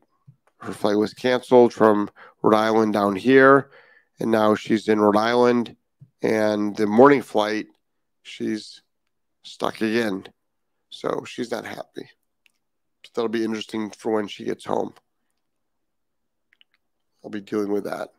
Her 0.60 0.72
flight 0.72 0.97
was 0.97 1.14
canceled 1.14 1.74
from 1.74 2.10
Rhode 2.41 2.56
Island 2.56 2.93
down 2.93 3.16
here. 3.16 3.72
And 4.20 4.32
now 4.32 4.56
she's 4.56 4.88
in 4.88 5.02
Rhode 5.02 5.18
Island. 5.18 5.76
And 6.22 6.76
the 6.76 6.88
morning 6.88 7.22
flight, 7.22 7.68
she's 8.24 8.82
stuck 9.43 9.82
again. 9.82 10.28
So 10.89 11.24
she's 11.26 11.52
not 11.52 11.66
happy. 11.66 12.10
That'll 13.14 13.30
be 13.30 13.43
interesting 13.43 13.89
for 13.91 14.14
when 14.14 14.28
she 14.28 14.45
gets 14.45 14.66
home. 14.66 14.93
I'll 17.24 17.30
be 17.30 17.41
dealing 17.41 17.72
with 17.72 17.84
that. 17.84 18.09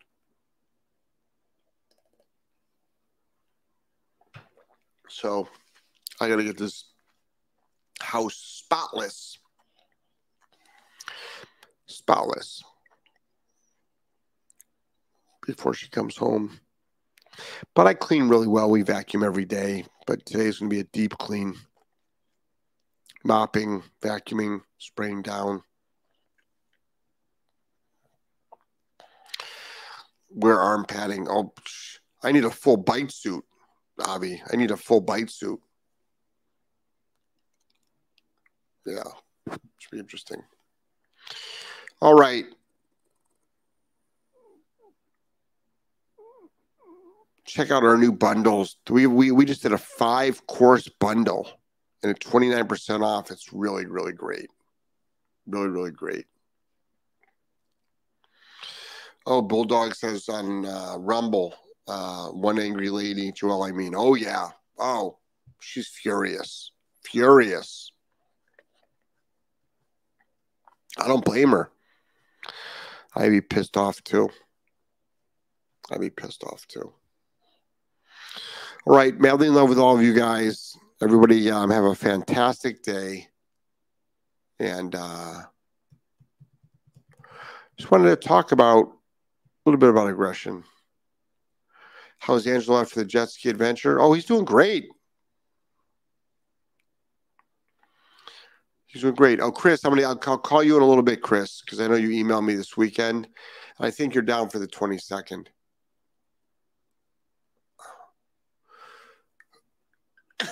So 5.08 5.48
I 6.20 6.28
got 6.28 6.36
to 6.36 6.44
get 6.44 6.58
this 6.58 6.84
house 8.00 8.34
spotless. 8.34 9.38
Spotless. 11.86 12.62
Before 15.46 15.74
she 15.74 15.88
comes 15.88 16.16
home. 16.16 16.60
But 17.74 17.86
I 17.86 17.94
clean 17.94 18.28
really 18.28 18.46
well. 18.46 18.70
We 18.70 18.82
vacuum 18.82 19.24
every 19.24 19.44
day. 19.44 19.86
But 20.06 20.24
today's 20.26 20.58
going 20.58 20.70
to 20.70 20.74
be 20.74 20.80
a 20.80 20.84
deep 20.84 21.16
clean. 21.18 21.54
Mopping, 23.24 23.82
vacuuming, 24.00 24.62
spraying 24.82 25.22
down. 25.22 25.62
Wear 30.30 30.58
arm 30.58 30.84
padding. 30.86 31.28
Oh, 31.28 31.52
I 32.22 32.32
need 32.32 32.44
a 32.44 32.50
full 32.50 32.76
bite 32.76 33.12
suit. 33.12 33.44
Avi. 34.06 34.42
I 34.50 34.56
need 34.56 34.70
a 34.70 34.76
full 34.76 35.00
bite 35.00 35.30
suit. 35.30 35.60
Yeah, 38.86 39.02
it 39.50 39.60
should 39.78 39.90
be 39.92 39.98
interesting. 39.98 40.42
All 42.00 42.14
right. 42.14 42.46
Check 47.44 47.70
out 47.70 47.84
our 47.84 47.98
new 47.98 48.12
bundles. 48.12 48.76
We 48.88 49.06
we 49.06 49.30
we 49.30 49.44
just 49.44 49.62
did 49.62 49.72
a 49.72 49.78
five 49.78 50.46
course 50.46 50.88
bundle 50.88 51.48
and 52.02 52.10
at 52.10 52.20
29% 52.20 53.02
off. 53.02 53.30
It's 53.30 53.52
really, 53.52 53.86
really 53.86 54.12
great. 54.12 54.50
Really, 55.46 55.68
really 55.68 55.90
great. 55.90 56.26
Oh, 59.24 59.42
Bulldog 59.42 59.94
says 59.94 60.28
on 60.28 60.66
uh, 60.66 60.96
Rumble, 60.98 61.54
uh, 61.86 62.28
one 62.28 62.58
angry 62.58 62.90
lady, 62.90 63.32
Joel, 63.32 63.62
I 63.62 63.72
mean, 63.72 63.94
oh, 63.96 64.14
yeah. 64.14 64.48
Oh, 64.78 65.18
she's 65.60 65.88
furious. 65.88 66.72
Furious. 67.04 67.92
I 70.98 71.06
don't 71.08 71.24
blame 71.24 71.50
her. 71.50 71.70
I'd 73.14 73.30
be 73.30 73.40
pissed 73.40 73.76
off 73.76 74.02
too. 74.02 74.30
I'd 75.90 76.00
be 76.00 76.10
pissed 76.10 76.44
off 76.44 76.66
too. 76.66 76.92
All 78.86 78.96
right, 78.96 79.18
madly 79.18 79.48
in 79.48 79.54
love 79.54 79.68
with 79.68 79.78
all 79.78 79.96
of 79.96 80.02
you 80.02 80.14
guys. 80.14 80.76
Everybody, 81.00 81.50
um, 81.50 81.70
have 81.70 81.84
a 81.84 81.94
fantastic 81.94 82.82
day. 82.82 83.28
And 84.62 84.94
uh, 84.94 85.42
just 87.76 87.90
wanted 87.90 88.10
to 88.10 88.16
talk 88.16 88.52
about 88.52 88.84
a 88.84 88.90
little 89.66 89.80
bit 89.80 89.88
about 89.88 90.08
aggression. 90.08 90.62
How's 92.18 92.46
Angelo 92.46 92.80
after 92.80 93.00
the 93.00 93.04
jet 93.04 93.30
ski 93.30 93.48
adventure? 93.48 94.00
Oh, 94.00 94.12
he's 94.12 94.24
doing 94.24 94.44
great. 94.44 94.86
He's 98.86 99.02
doing 99.02 99.16
great. 99.16 99.40
Oh, 99.40 99.50
Chris, 99.50 99.84
I'm 99.84 99.90
gonna 99.96 100.06
I'll, 100.06 100.20
I'll 100.26 100.38
call 100.38 100.62
you 100.62 100.76
in 100.76 100.82
a 100.82 100.86
little 100.86 101.02
bit, 101.02 101.22
Chris, 101.22 101.60
because 101.62 101.80
I 101.80 101.88
know 101.88 101.96
you 101.96 102.10
emailed 102.10 102.44
me 102.44 102.54
this 102.54 102.76
weekend. 102.76 103.26
I 103.80 103.90
think 103.90 104.14
you're 104.14 104.22
down 104.22 104.48
for 104.48 104.60
the 104.60 104.68
22nd. 104.68 105.48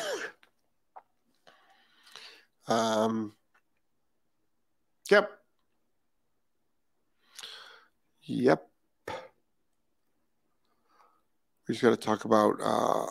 um. 2.67 3.35
Yep. 5.11 5.31
Yep. 8.23 8.69
We 11.67 11.75
just 11.75 11.83
got 11.83 11.91
to 11.91 11.97
talk 11.97 12.25
about 12.25 12.61
uh, 12.63 13.07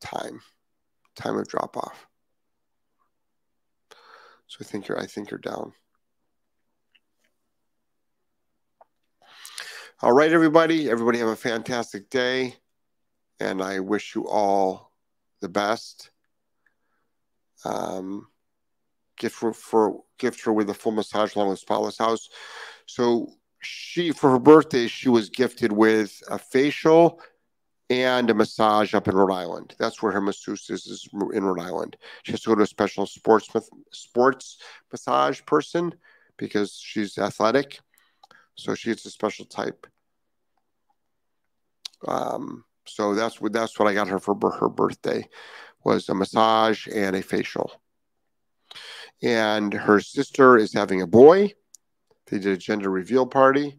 time, 0.00 0.40
time 1.16 1.36
of 1.36 1.48
drop 1.48 1.76
off. 1.76 2.06
So 4.46 4.58
I 4.60 4.64
think 4.64 4.86
you're 4.86 5.00
I 5.00 5.06
think 5.06 5.30
you're 5.30 5.38
down. 5.38 5.72
All 10.00 10.12
right, 10.12 10.32
everybody. 10.32 10.88
Everybody 10.88 11.18
have 11.18 11.28
a 11.28 11.36
fantastic 11.36 12.08
day. 12.08 12.54
And 13.40 13.60
I 13.60 13.80
wish 13.80 14.14
you 14.14 14.28
all 14.28 14.92
the 15.40 15.48
best. 15.48 16.10
Um, 17.64 18.28
gift 19.22 19.36
for, 19.36 19.52
for 19.52 20.02
gift 20.18 20.44
her 20.44 20.52
with 20.52 20.68
a 20.68 20.74
full 20.74 20.92
massage 20.92 21.34
along 21.34 21.48
with 21.48 21.60
Spotless 21.60 21.96
House. 21.96 22.28
So 22.86 23.28
she 23.60 24.10
for 24.10 24.30
her 24.30 24.40
birthday 24.40 24.88
she 24.88 25.08
was 25.08 25.30
gifted 25.30 25.72
with 25.72 26.20
a 26.28 26.38
facial 26.38 27.20
and 27.88 28.28
a 28.30 28.34
massage 28.34 28.94
up 28.94 29.06
in 29.06 29.14
Rhode 29.14 29.32
Island. 29.32 29.74
That's 29.78 30.02
where 30.02 30.12
her 30.12 30.20
masseuse 30.20 30.68
is, 30.70 30.86
is 30.86 31.08
in 31.32 31.44
Rhode 31.44 31.60
Island. 31.60 31.96
She 32.24 32.32
has 32.32 32.40
to 32.42 32.50
go 32.50 32.54
to 32.56 32.62
a 32.62 32.66
special 32.66 33.06
sports 33.06 33.48
sports 33.92 34.58
massage 34.90 35.40
person 35.46 35.94
because 36.36 36.72
she's 36.72 37.18
athletic. 37.18 37.78
So 38.56 38.74
she's 38.74 39.06
a 39.06 39.10
special 39.10 39.44
type. 39.44 39.86
Um, 42.06 42.64
so 42.86 43.14
that's 43.14 43.40
what 43.40 43.52
that's 43.52 43.78
what 43.78 43.88
I 43.88 43.94
got 43.94 44.08
her 44.08 44.18
for 44.18 44.34
her 44.60 44.68
birthday 44.68 45.28
was 45.84 46.08
a 46.08 46.14
massage 46.14 46.88
and 46.88 47.14
a 47.16 47.22
facial. 47.22 47.81
And 49.22 49.72
her 49.72 50.00
sister 50.00 50.56
is 50.56 50.72
having 50.72 51.02
a 51.02 51.06
boy. 51.06 51.52
They 52.26 52.38
did 52.38 52.52
a 52.52 52.56
gender 52.56 52.90
reveal 52.90 53.26
party. 53.26 53.78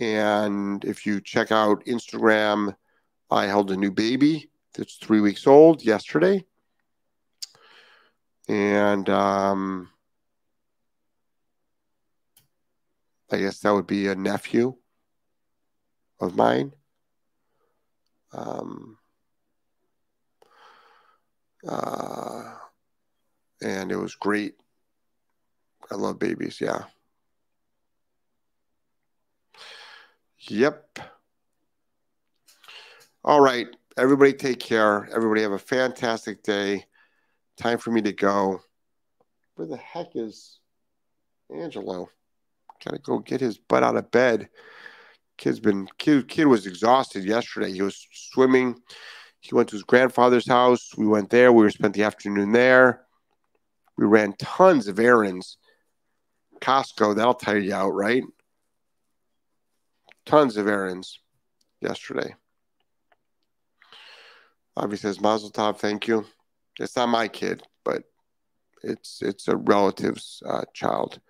And 0.00 0.84
if 0.84 1.06
you 1.06 1.20
check 1.20 1.50
out 1.50 1.84
Instagram, 1.86 2.74
I 3.30 3.46
held 3.46 3.70
a 3.70 3.76
new 3.76 3.90
baby 3.90 4.50
that's 4.74 4.96
three 4.96 5.20
weeks 5.20 5.46
old 5.46 5.82
yesterday. 5.82 6.44
And 8.48 9.08
um, 9.08 9.90
I 13.30 13.38
guess 13.38 13.60
that 13.60 13.74
would 13.74 13.86
be 13.86 14.08
a 14.08 14.14
nephew 14.14 14.76
of 16.20 16.36
mine. 16.36 16.72
Um, 18.32 18.98
uh, 21.66 22.54
and 23.62 23.90
it 23.90 23.96
was 23.96 24.14
great. 24.14 24.54
I 25.90 25.94
love 25.94 26.18
babies. 26.18 26.60
Yeah. 26.60 26.84
Yep. 30.40 30.98
All 33.24 33.40
right. 33.40 33.66
Everybody 33.96 34.32
take 34.32 34.60
care. 34.60 35.08
Everybody 35.14 35.42
have 35.42 35.52
a 35.52 35.58
fantastic 35.58 36.42
day. 36.42 36.84
Time 37.56 37.78
for 37.78 37.90
me 37.90 38.00
to 38.02 38.12
go. 38.12 38.60
Where 39.56 39.66
the 39.66 39.76
heck 39.76 40.14
is 40.14 40.60
Angelo? 41.52 42.08
Gotta 42.84 42.98
go 42.98 43.18
get 43.18 43.40
his 43.40 43.58
butt 43.58 43.82
out 43.82 43.96
of 43.96 44.10
bed. 44.10 44.48
Kid's 45.36 45.60
been 45.60 45.88
kid 45.98 46.28
kid 46.28 46.46
was 46.46 46.66
exhausted 46.66 47.24
yesterday. 47.24 47.72
He 47.72 47.82
was 47.82 48.06
swimming. 48.12 48.80
He 49.40 49.54
went 49.54 49.68
to 49.70 49.76
his 49.76 49.84
grandfather's 49.84 50.48
house. 50.48 50.90
We 50.96 51.06
went 51.06 51.30
there. 51.30 51.52
We 51.52 51.68
spent 51.70 51.94
the 51.94 52.04
afternoon 52.04 52.52
there. 52.52 53.07
We 53.98 54.06
ran 54.06 54.34
tons 54.38 54.86
of 54.86 55.00
errands. 55.00 55.58
Costco, 56.60 57.16
that'll 57.16 57.34
tire 57.34 57.58
you 57.58 57.74
out, 57.74 57.90
right? 57.90 58.22
Tons 60.24 60.56
of 60.56 60.68
errands 60.68 61.20
yesterday. 61.80 62.34
Obviously, 64.76 65.08
says 65.08 65.20
Mazel 65.20 65.50
Tov, 65.50 65.78
thank 65.78 66.06
you. 66.06 66.24
It's 66.78 66.94
not 66.94 67.08
my 67.08 67.26
kid, 67.26 67.64
but 67.84 68.04
it's 68.84 69.20
it's 69.20 69.48
a 69.48 69.56
relative's 69.56 70.40
uh, 70.46 70.62
child, 70.72 71.20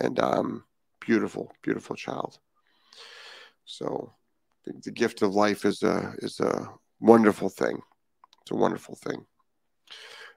and 0.00 0.20
um, 0.20 0.64
beautiful, 1.00 1.50
beautiful 1.62 1.96
child. 1.96 2.38
So, 3.64 4.12
the 4.64 4.92
gift 4.92 5.22
of 5.22 5.34
life 5.34 5.64
is 5.64 5.82
a 5.82 6.14
is 6.18 6.38
a 6.38 6.68
wonderful 7.00 7.48
thing. 7.48 7.82
It's 8.42 8.52
a 8.52 8.56
wonderful 8.56 8.94
thing. 8.94 9.26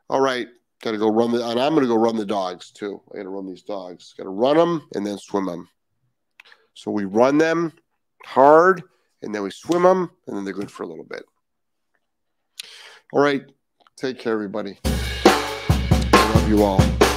All 0.09 0.21
right. 0.21 0.47
Got 0.85 0.91
to 0.91 0.97
go 0.99 1.09
run 1.09 1.31
the, 1.31 1.43
and 1.43 1.59
I'm 1.59 1.73
going 1.73 1.81
to 1.81 1.87
go 1.87 1.97
run 1.97 2.15
the 2.15 2.27
dogs 2.27 2.69
too. 2.69 3.01
I 3.11 3.17
got 3.17 3.23
to 3.23 3.29
run 3.29 3.47
these 3.47 3.63
dogs. 3.63 4.13
Got 4.15 4.25
to 4.25 4.29
run 4.29 4.55
them 4.55 4.87
and 4.93 5.03
then 5.03 5.17
swim 5.17 5.47
them. 5.47 5.67
So 6.75 6.91
we 6.91 7.05
run 7.05 7.39
them 7.39 7.73
hard 8.23 8.83
and 9.23 9.33
then 9.33 9.41
we 9.41 9.49
swim 9.49 9.81
them 9.81 10.11
and 10.27 10.37
then 10.37 10.45
they're 10.45 10.53
good 10.53 10.69
for 10.69 10.83
a 10.83 10.87
little 10.87 11.03
bit. 11.03 11.23
All 13.11 13.19
right. 13.19 13.41
Take 13.97 14.19
care, 14.19 14.33
everybody. 14.33 14.77
I 14.85 16.31
love 16.35 16.47
you 16.47 16.63
all. 16.63 17.14